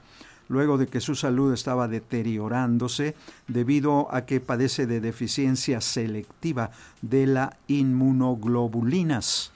luego 0.47 0.77
de 0.77 0.85
que 0.85 0.99
su 0.99 1.15
salud 1.15 1.53
estaba 1.53 1.87
deteriorándose 1.87 3.15
debido 3.47 4.13
a 4.13 4.25
que 4.27 4.41
padece 4.41 4.85
de 4.85 5.01
deficiencia 5.01 5.81
selectiva 5.81 6.69
de 7.01 7.25
la 7.25 7.57
inmunoglobulinas. 7.67 9.53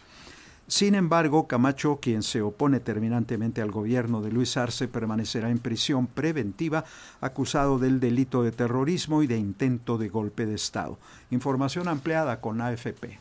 Sin 0.68 0.96
embargo, 0.96 1.48
Camacho, 1.48 2.00
quien 2.02 2.24
se 2.24 2.42
opone 2.42 2.80
terminantemente 2.80 3.62
al 3.62 3.70
gobierno 3.70 4.22
de 4.22 4.32
Luis 4.32 4.58
Arce, 4.58 4.88
permanecerá 4.88 5.52
en 5.52 5.60
prisión 5.60 6.08
preventiva 6.08 6.86
acusado 7.22 7.78
del 7.78 8.00
delito 8.00 8.42
de 8.42 8.52
terrorismo 8.52 9.22
y 9.22 9.28
de 9.28 9.38
intento 9.38 10.00
de 10.00 10.10
golpe 10.10 10.48
de 10.48 10.56
Estado. 10.56 10.98
Información 11.30 11.88
ampliada 11.88 12.42
con 12.42 12.62
AFP. 12.62 13.20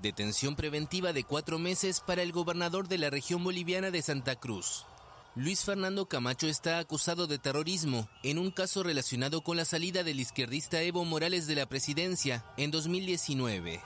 Detención 0.00 0.54
preventiva 0.54 1.12
de 1.12 1.24
cuatro 1.24 1.58
meses 1.58 2.00
para 2.00 2.22
el 2.22 2.30
gobernador 2.30 2.86
de 2.86 2.98
la 2.98 3.10
región 3.10 3.42
boliviana 3.42 3.90
de 3.90 4.00
Santa 4.00 4.36
Cruz. 4.36 4.86
Luis 5.34 5.64
Fernando 5.64 6.06
Camacho 6.06 6.46
está 6.46 6.78
acusado 6.78 7.26
de 7.26 7.38
terrorismo 7.38 8.08
en 8.22 8.38
un 8.38 8.52
caso 8.52 8.84
relacionado 8.84 9.42
con 9.42 9.56
la 9.56 9.64
salida 9.64 10.04
del 10.04 10.20
izquierdista 10.20 10.80
Evo 10.82 11.04
Morales 11.04 11.48
de 11.48 11.56
la 11.56 11.66
presidencia 11.66 12.44
en 12.56 12.70
2019. 12.70 13.80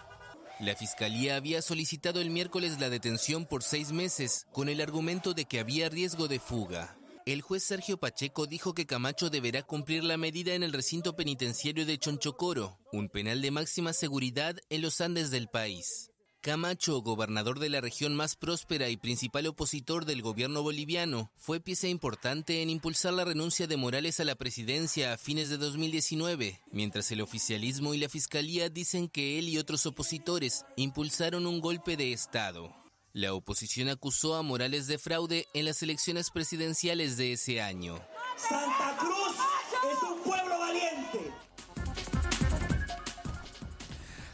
La 0.62 0.77
fiscalía 0.77 1.35
había 1.35 1.61
solicitado 1.61 2.20
el 2.20 2.31
miércoles 2.31 2.79
la 2.79 2.88
detención 2.88 3.46
por 3.46 3.64
seis 3.64 3.90
meses 3.90 4.46
con 4.53 4.68
el 4.68 4.81
argumento 4.81 5.35
de 5.35 5.44
que 5.44 5.59
había 5.59 5.88
riesgo 5.88 6.29
de 6.29 6.38
fuga. 6.38 6.96
El 7.27 7.42
juez 7.42 7.64
Sergio 7.64 7.98
Pacheco 7.98 8.46
dijo 8.46 8.72
que 8.72 8.87
Camacho 8.87 9.29
deberá 9.29 9.64
cumplir 9.64 10.05
la 10.05 10.16
medida 10.16 10.55
en 10.55 10.62
el 10.62 10.72
recinto 10.72 11.16
penitenciario 11.16 11.85
de 11.85 11.98
Chonchocoro, 11.98 12.79
un 12.92 13.09
penal 13.09 13.42
de 13.42 13.51
máxima 13.51 13.92
seguridad 13.92 14.55
en 14.70 14.83
los 14.83 15.01
Andes 15.01 15.33
del 15.33 15.48
país. 15.48 16.12
Camacho, 16.43 17.03
gobernador 17.03 17.61
de 17.61 17.69
la 17.69 17.81
región 17.81 18.17
más 18.17 18.35
próspera 18.35 18.89
y 18.89 18.97
principal 18.97 19.47
opositor 19.47 20.07
del 20.07 20.23
gobierno 20.23 20.61
boliviano, 20.65 21.31
fue 21.37 21.61
pieza 21.61 21.87
importante 21.87 22.63
en 22.63 22.69
impulsar 22.69 23.13
la 23.13 23.25
renuncia 23.25 23.69
de 23.69 23.77
Morales 23.77 24.19
a 24.19 24.25
la 24.25 24.35
presidencia 24.35 25.13
a 25.13 25.19
fines 25.19 25.51
de 25.51 25.57
2019, 25.57 26.61
mientras 26.73 27.13
el 27.13 27.21
oficialismo 27.21 27.95
y 27.95 27.99
la 27.99 28.09
fiscalía 28.09 28.69
dicen 28.69 29.09
que 29.09 29.39
él 29.39 29.49
y 29.49 29.59
otros 29.59 29.87
opositores 29.87 30.65
impulsaron 30.75 31.47
un 31.47 31.61
golpe 31.61 31.97
de 31.97 32.13
Estado. 32.13 32.75
La 33.13 33.35
oposición 33.35 33.89
acusó 33.89 34.35
a 34.35 34.43
Morales 34.43 34.89
de 34.89 34.99
fraude 34.99 35.47
en 35.55 35.65
las 35.65 35.81
elecciones 35.85 36.31
presidenciales 36.31 37.17
de 37.17 37.35
ese 37.35 37.63
año. 37.63 38.01
Santa 38.37 38.97
Cruz 38.99 39.52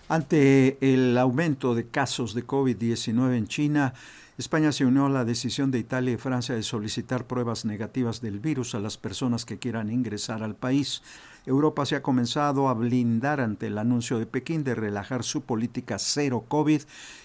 ante 0.09 0.79
el 0.81 1.16
aumento 1.18 1.75
de 1.75 1.87
casos 1.87 2.35
de 2.35 2.47
COVID-19 2.47 3.37
en 3.37 3.47
China, 3.47 3.94
España 4.38 4.73
se 4.73 4.87
unió 4.87 5.07
a 5.07 5.11
la 5.11 5.25
decisión 5.25 5.71
de 5.71 5.81
Italia 5.81 6.14
y 6.14 6.16
Francia 6.16 6.55
de 6.55 6.62
solicitar 6.62 7.27
pruebas 7.27 7.64
negativas 7.64 8.21
del 8.21 8.40
virus 8.40 8.75
a 8.75 8.79
las 8.79 8.97
personas 8.97 9.44
que 9.44 9.59
quieran 9.59 9.90
ingresar 9.90 10.42
al 10.42 10.55
país. 10.55 11.03
Europa 11.44 11.85
se 11.85 11.97
ha 11.97 12.03
comenzado 12.03 12.68
a 12.68 12.75
blindar 12.75 13.40
ante 13.40 13.66
el 13.66 13.77
anuncio 13.77 14.18
de 14.18 14.27
Pekín 14.27 14.64
de 14.64 14.75
relajar 14.75 15.25
su 15.25 15.42
política 15.42 15.99
cero 15.99 16.44
COVID 16.47 16.83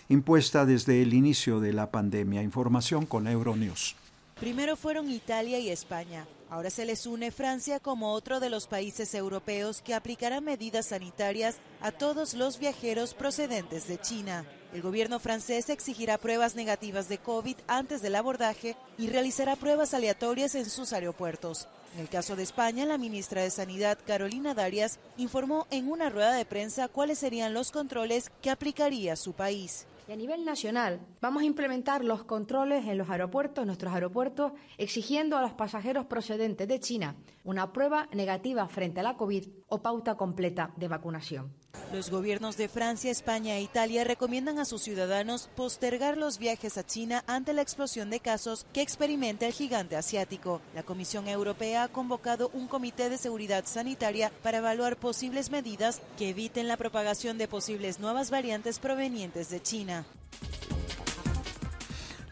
impuesta 0.09 0.65
desde 0.65 1.01
el 1.01 1.13
inicio 1.13 1.59
de 1.59 1.71
la 1.71 1.91
pandemia. 1.91 2.41
Información 2.41 3.05
con 3.05 3.27
Euronews. 3.27 3.95
Primero 4.39 4.75
fueron 4.75 5.09
Italia 5.09 5.59
y 5.59 5.69
España. 5.69 6.25
Ahora 6.53 6.69
se 6.69 6.85
les 6.85 7.07
une 7.07 7.31
Francia 7.31 7.79
como 7.79 8.11
otro 8.11 8.39
de 8.39 8.51
los 8.51 8.67
países 8.67 9.15
europeos 9.15 9.81
que 9.81 9.95
aplicará 9.95 10.39
medidas 10.39 10.85
sanitarias 10.85 11.55
a 11.81 11.91
todos 11.91 12.35
los 12.35 12.59
viajeros 12.59 13.15
procedentes 13.15 13.87
de 13.87 13.99
China. 13.99 14.45
El 14.71 14.83
gobierno 14.83 15.17
francés 15.17 15.69
exigirá 15.69 16.19
pruebas 16.19 16.53
negativas 16.53 17.09
de 17.09 17.17
COVID 17.17 17.55
antes 17.65 18.03
del 18.03 18.13
abordaje 18.13 18.75
y 18.99 19.07
realizará 19.07 19.55
pruebas 19.55 19.95
aleatorias 19.95 20.53
en 20.53 20.69
sus 20.69 20.93
aeropuertos. 20.93 21.67
En 21.95 22.01
el 22.01 22.09
caso 22.09 22.35
de 22.35 22.43
España, 22.43 22.85
la 22.85 22.99
ministra 22.99 23.41
de 23.41 23.49
Sanidad, 23.49 23.97
Carolina 24.05 24.53
Darias, 24.53 24.99
informó 25.17 25.65
en 25.71 25.89
una 25.89 26.11
rueda 26.11 26.33
de 26.33 26.45
prensa 26.45 26.87
cuáles 26.87 27.17
serían 27.17 27.55
los 27.55 27.71
controles 27.71 28.31
que 28.43 28.51
aplicaría 28.51 29.15
su 29.15 29.33
país. 29.33 29.87
Y 30.07 30.11
a 30.11 30.15
nivel 30.17 30.43
nacional, 30.43 30.99
vamos 31.21 31.43
a 31.43 31.45
implementar 31.45 32.03
los 32.03 32.25
controles 32.25 32.85
en 32.87 32.97
los 32.97 33.09
aeropuertos, 33.09 33.65
nuestros 33.65 33.93
aeropuertos, 33.93 34.51
exigiendo 34.77 35.37
a 35.37 35.41
los 35.41 35.53
pasajeros 35.53 36.05
procedentes 36.05 36.67
de 36.67 36.79
China 36.81 37.15
una 37.45 37.71
prueba 37.71 38.09
negativa 38.11 38.67
frente 38.67 38.99
a 38.99 39.03
la 39.03 39.15
COVID 39.15 39.47
o 39.67 39.81
pauta 39.81 40.15
completa 40.15 40.73
de 40.75 40.89
vacunación. 40.89 41.62
Los 41.93 42.09
gobiernos 42.09 42.57
de 42.57 42.69
Francia, 42.69 43.11
España 43.11 43.55
e 43.55 43.61
Italia 43.61 44.03
recomiendan 44.03 44.57
a 44.57 44.65
sus 44.65 44.81
ciudadanos 44.81 45.47
postergar 45.55 46.17
los 46.17 46.39
viajes 46.39 46.79
a 46.79 46.83
China 46.83 47.23
ante 47.27 47.53
la 47.53 47.61
explosión 47.61 48.09
de 48.09 48.19
casos 48.19 48.65
que 48.73 48.81
experimenta 48.81 49.45
el 49.45 49.53
gigante 49.53 49.95
asiático. 49.95 50.59
La 50.73 50.81
Comisión 50.81 51.27
Europea 51.27 51.83
ha 51.83 51.87
convocado 51.89 52.49
un 52.53 52.67
comité 52.67 53.11
de 53.11 53.19
seguridad 53.19 53.65
sanitaria 53.67 54.31
para 54.41 54.57
evaluar 54.57 54.97
posibles 54.97 55.51
medidas 55.51 56.01
que 56.17 56.29
eviten 56.29 56.67
la 56.67 56.77
propagación 56.77 57.37
de 57.37 57.47
posibles 57.47 57.99
nuevas 57.99 58.31
variantes 58.31 58.79
provenientes 58.79 59.51
de 59.51 59.61
China. 59.61 60.03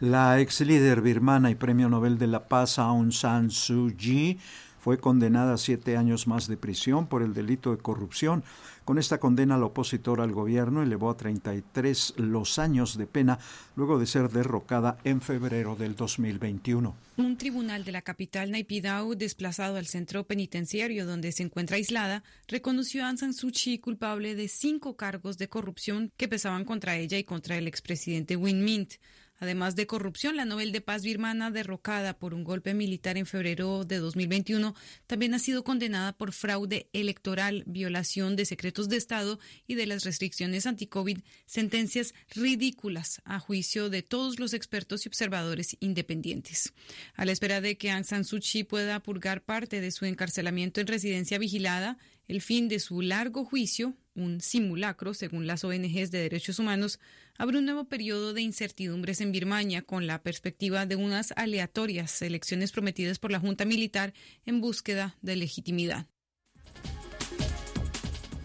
La 0.00 0.40
ex 0.40 0.60
líder 0.62 1.02
birmana 1.02 1.52
y 1.52 1.54
premio 1.54 1.88
Nobel 1.88 2.18
de 2.18 2.26
la 2.26 2.48
Paz 2.48 2.80
Aung 2.80 3.12
San 3.12 3.52
Suu 3.52 3.94
Kyi 3.96 4.40
fue 4.82 4.98
condenada 4.98 5.54
a 5.54 5.58
siete 5.58 5.96
años 5.96 6.26
más 6.26 6.48
de 6.48 6.56
prisión 6.56 7.06
por 7.06 7.22
el 7.22 7.34
delito 7.34 7.70
de 7.70 7.78
corrupción. 7.78 8.42
Con 8.84 8.98
esta 8.98 9.18
condena, 9.18 9.56
la 9.58 9.66
opositora 9.66 10.24
al 10.24 10.32
gobierno 10.32 10.82
elevó 10.82 11.10
a 11.10 11.16
33 11.16 12.14
los 12.16 12.58
años 12.58 12.98
de 12.98 13.06
pena 13.06 13.38
luego 13.76 13.98
de 13.98 14.06
ser 14.06 14.28
derrocada 14.28 14.98
en 15.04 15.20
febrero 15.20 15.76
del 15.76 15.94
2021. 15.94 16.94
Un 17.16 17.36
tribunal 17.36 17.84
de 17.84 17.92
la 17.92 18.02
capital 18.02 18.50
Naipidau, 18.50 19.14
desplazado 19.14 19.76
al 19.76 19.86
centro 19.86 20.24
penitenciario 20.24 21.06
donde 21.06 21.30
se 21.30 21.44
encuentra 21.44 21.76
aislada, 21.76 22.24
reconoció 22.48 23.04
a 23.04 23.08
Aung 23.08 23.18
San 23.18 23.34
Suu 23.34 23.52
Kyi 23.52 23.78
culpable 23.78 24.34
de 24.34 24.48
cinco 24.48 24.96
cargos 24.96 25.38
de 25.38 25.48
corrupción 25.48 26.10
que 26.16 26.26
pesaban 26.26 26.64
contra 26.64 26.96
ella 26.96 27.18
y 27.18 27.24
contra 27.24 27.58
el 27.58 27.68
expresidente 27.68 28.36
Win 28.36 28.64
Mint. 28.64 28.94
Además 29.42 29.74
de 29.74 29.88
corrupción, 29.88 30.36
la 30.36 30.44
Nobel 30.44 30.70
de 30.70 30.80
Paz 30.80 31.02
birmana, 31.02 31.50
derrocada 31.50 32.16
por 32.16 32.32
un 32.32 32.44
golpe 32.44 32.74
militar 32.74 33.18
en 33.18 33.26
febrero 33.26 33.84
de 33.84 33.98
2021, 33.98 34.72
también 35.08 35.34
ha 35.34 35.40
sido 35.40 35.64
condenada 35.64 36.16
por 36.16 36.30
fraude 36.30 36.88
electoral, 36.92 37.64
violación 37.66 38.36
de 38.36 38.44
secretos 38.44 38.88
de 38.88 38.98
Estado 38.98 39.40
y 39.66 39.74
de 39.74 39.86
las 39.86 40.04
restricciones 40.04 40.64
anti-COVID, 40.64 41.18
sentencias 41.44 42.14
ridículas 42.36 43.20
a 43.24 43.40
juicio 43.40 43.90
de 43.90 44.04
todos 44.04 44.38
los 44.38 44.54
expertos 44.54 45.04
y 45.04 45.08
observadores 45.08 45.76
independientes. 45.80 46.72
A 47.14 47.24
la 47.24 47.32
espera 47.32 47.60
de 47.60 47.76
que 47.76 47.90
Aung 47.90 48.04
San 48.04 48.24
Suu 48.24 48.38
Kyi 48.38 48.62
pueda 48.62 49.02
purgar 49.02 49.42
parte 49.42 49.80
de 49.80 49.90
su 49.90 50.04
encarcelamiento 50.04 50.80
en 50.80 50.86
residencia 50.86 51.38
vigilada, 51.38 51.98
el 52.28 52.42
fin 52.42 52.68
de 52.68 52.78
su 52.78 53.00
largo 53.00 53.44
juicio, 53.44 53.96
un 54.14 54.40
simulacro 54.40 55.14
según 55.14 55.46
las 55.46 55.64
ONGs 55.64 56.10
de 56.10 56.18
derechos 56.18 56.58
humanos, 56.58 57.00
abre 57.38 57.58
un 57.58 57.64
nuevo 57.64 57.84
periodo 57.84 58.34
de 58.34 58.42
incertidumbres 58.42 59.20
en 59.20 59.32
Birmania 59.32 59.82
con 59.82 60.06
la 60.06 60.22
perspectiva 60.22 60.86
de 60.86 60.96
unas 60.96 61.32
aleatorias 61.36 62.22
elecciones 62.22 62.72
prometidas 62.72 63.18
por 63.18 63.30
la 63.30 63.40
Junta 63.40 63.64
Militar 63.64 64.12
en 64.46 64.60
búsqueda 64.60 65.16
de 65.22 65.36
legitimidad. 65.36 66.06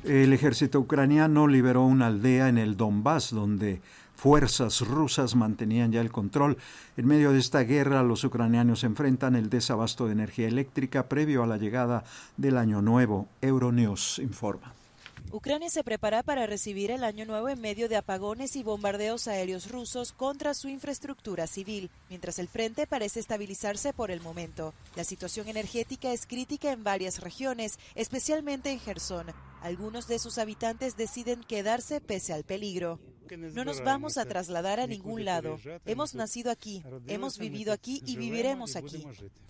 El 0.03 0.31
ejército 0.31 0.79
ucraniano 0.79 1.47
liberó 1.47 1.83
una 1.83 2.07
aldea 2.07 2.47
en 2.47 2.57
el 2.57 2.77
Donbass 2.77 3.31
donde 3.31 3.81
fuerzas 4.15 4.79
rusas 4.79 5.35
mantenían 5.35 5.91
ya 5.91 5.99
el 5.99 6.11
control. 6.11 6.57
En 6.95 7.07
medio 7.07 7.33
de 7.33 7.39
esta 7.39 7.59
guerra, 7.63 8.03
los 8.03 8.23
ucranianos 8.23 8.85
enfrentan 8.85 9.35
el 9.35 9.49
desabasto 9.49 10.05
de 10.05 10.13
energía 10.13 10.47
eléctrica 10.47 11.09
previo 11.09 11.43
a 11.43 11.47
la 11.47 11.57
llegada 11.57 12.05
del 12.37 12.55
Año 12.55 12.81
Nuevo. 12.81 13.27
Euronews 13.41 14.19
informa. 14.19 14.76
Ucrania 15.29 15.69
se 15.69 15.83
prepara 15.83 16.23
para 16.23 16.47
recibir 16.47 16.89
el 16.89 17.03
año 17.03 17.25
nuevo 17.25 17.49
en 17.49 17.59
medio 17.59 17.89
de 17.89 17.97
apagones 17.97 18.55
y 18.55 18.63
bombardeos 18.63 19.27
aéreos 19.27 19.69
rusos 19.69 20.13
contra 20.13 20.53
su 20.53 20.69
infraestructura 20.69 21.47
civil, 21.47 21.91
mientras 22.09 22.39
el 22.39 22.47
frente 22.47 22.87
parece 22.87 23.19
estabilizarse 23.19 23.91
por 23.91 24.09
el 24.09 24.21
momento. 24.21 24.73
La 24.95 25.03
situación 25.03 25.49
energética 25.49 26.13
es 26.13 26.25
crítica 26.27 26.71
en 26.71 26.85
varias 26.85 27.19
regiones, 27.19 27.77
especialmente 27.93 28.71
en 28.71 28.79
Gerson. 28.79 29.27
Algunos 29.61 30.07
de 30.07 30.19
sus 30.19 30.37
habitantes 30.37 30.95
deciden 30.95 31.43
quedarse 31.43 31.99
pese 31.99 32.31
al 32.31 32.45
peligro. 32.45 32.97
No 33.53 33.65
nos 33.65 33.83
vamos 33.83 34.17
a 34.17 34.25
trasladar 34.25 34.79
a 34.79 34.87
ningún 34.87 35.25
lado. 35.25 35.59
Hemos 35.85 36.15
nacido 36.15 36.51
aquí, 36.51 36.83
hemos 37.07 37.37
vivido 37.37 37.73
aquí 37.73 38.01
y 38.05 38.15
viviremos 38.17 38.75
aquí. 38.75 39.05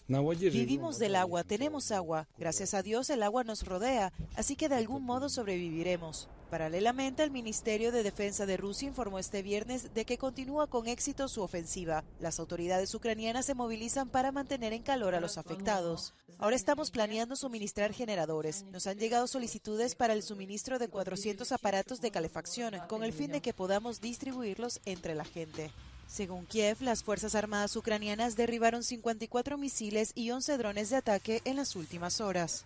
Vivimos 0.08 1.00
del 1.00 1.16
agua, 1.16 1.44
tenemos 1.44 1.92
agua. 1.92 2.28
Gracias 2.38 2.74
a 2.74 2.82
Dios 2.82 3.10
el 3.10 3.24
agua 3.24 3.44
nos 3.44 3.66
rodea, 3.66 4.14
así 4.36 4.56
que 4.56 4.70
de 4.70 4.76
algún 4.76 5.04
modo 5.04 5.30
sobreviviremos. 5.30 6.30
Paralelamente, 6.50 7.24
el 7.24 7.32
Ministerio 7.32 7.92
de 7.92 8.04
Defensa 8.04 8.46
de 8.46 8.56
Rusia 8.56 8.88
informó 8.88 9.20
este 9.20 9.42
viernes 9.42 9.94
de 9.94 10.06
que 10.06 10.18
continúa 10.18 10.68
con 10.68 10.88
éxito 10.88 11.28
su 11.28 11.42
ofensiva. 11.42 12.06
Las 12.20 12.40
autoridades 12.40 12.94
ucranianas 12.96 13.46
se 13.46 13.54
movilizan 13.54 14.10
para 14.10 14.32
mantener 14.32 14.72
en 14.72 14.82
calor 14.82 15.14
a 15.14 15.20
los 15.20 15.38
afectados. 15.38 16.14
Ahora 16.40 16.56
estamos 16.56 16.90
planeando 16.90 17.36
suministrar 17.36 17.92
generadores. 17.92 18.64
Nos 18.72 18.88
han 18.88 18.98
llegado 18.98 19.28
solicitudes 19.28 19.96
para 19.96 20.14
el 20.14 20.24
suministro 20.24 20.80
de 20.80 20.88
400 20.88 21.52
aparatos 21.52 22.00
de 22.00 22.12
calefacción 22.12 22.76
con 22.88 23.04
el 23.04 23.12
fin 23.12 23.32
de 23.32 23.42
que 23.42 23.54
podamos 23.54 24.00
distribuirlos 24.00 24.80
entre 24.86 25.16
la 25.16 25.26
gente. 25.26 25.72
Según 26.08 26.46
Kiev, 26.46 26.82
las 26.82 27.04
Fuerzas 27.04 27.36
Armadas 27.36 27.76
ucranianas 27.76 28.38
derribaron 28.38 28.84
54 28.84 29.58
misiles 29.58 30.14
y 30.16 30.32
11 30.32 30.58
drones 30.58 30.90
de 30.90 30.96
ataque 30.96 31.42
en 31.44 31.58
las 31.58 31.76
últimas 31.76 32.22
horas. 32.22 32.66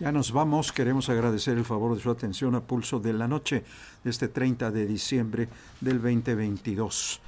Ya 0.00 0.10
nos 0.10 0.32
vamos. 0.32 0.72
Queremos 0.72 1.08
agradecer 1.08 1.56
el 1.56 1.64
favor 1.64 1.94
de 1.94 2.02
su 2.02 2.10
atención 2.10 2.56
a 2.56 2.60
Pulso 2.60 2.98
de 2.98 3.12
la 3.12 3.28
Noche 3.28 3.62
de 4.02 4.10
este 4.10 4.26
30 4.26 4.72
de 4.72 4.86
diciembre 4.86 5.48
del 5.80 6.02
2022. 6.02 7.20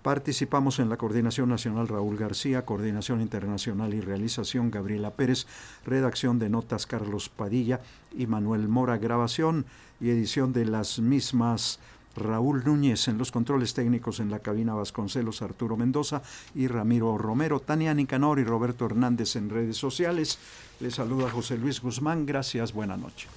Participamos 0.00 0.78
en 0.78 0.88
la 0.88 0.96
Coordinación 0.96 1.48
Nacional 1.48 1.88
Raúl 1.88 2.16
García, 2.16 2.64
Coordinación 2.64 3.20
Internacional 3.20 3.94
y 3.94 4.00
Realización 4.00 4.70
Gabriela 4.70 5.10
Pérez, 5.10 5.48
redacción 5.84 6.38
de 6.38 6.50
notas 6.50 6.86
Carlos 6.86 7.28
Padilla 7.30 7.80
y 8.16 8.26
Manuel 8.28 8.68
Mora, 8.68 8.96
grabación 8.98 9.66
y 10.00 10.10
edición 10.10 10.52
de 10.52 10.66
las 10.66 11.00
mismas 11.00 11.80
Raúl 12.16 12.64
Núñez 12.64 13.08
en 13.08 13.18
los 13.18 13.30
controles 13.30 13.74
técnicos 13.74 14.20
en 14.20 14.30
la 14.30 14.38
cabina 14.38 14.74
Vasconcelos, 14.74 15.42
Arturo 15.42 15.76
Mendoza 15.76 16.22
y 16.54 16.66
Ramiro 16.66 17.16
Romero, 17.18 17.60
Tania 17.60 17.94
Nicanor 17.94 18.38
y 18.38 18.44
Roberto 18.44 18.86
Hernández 18.86 19.36
en 19.36 19.50
redes 19.50 19.76
sociales. 19.76 20.38
Les 20.80 20.94
saluda 20.94 21.30
José 21.30 21.58
Luis 21.58 21.80
Guzmán. 21.80 22.26
Gracias. 22.26 22.72
Buena 22.72 22.96
noche. 22.96 23.28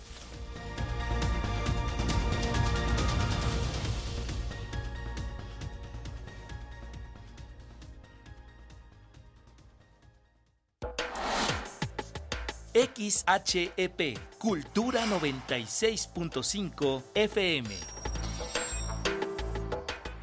XHEP 12.78 14.18
Cultura 14.38 15.06
96.5 15.06 17.04
FM. 17.16 17.97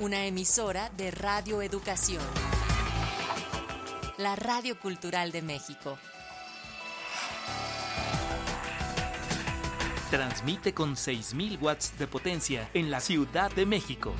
Una 0.05 0.27
emisora 0.27 0.91
de 0.99 1.11
Radio 1.11 1.63
Educación. 1.63 2.23
La 4.19 4.37
Radio 4.37 4.79
Cultural 4.79 5.33
de 5.33 5.41
México. 5.41 5.97
Transmite 10.11 10.75
con 10.75 10.97
6.000 10.97 11.59
watts 11.59 11.99
de 11.99 12.07
potencia 12.07 12.69
en 12.75 12.91
la 12.91 13.01
Ciudad 13.01 13.51
de 13.53 13.65
México. 13.65 14.13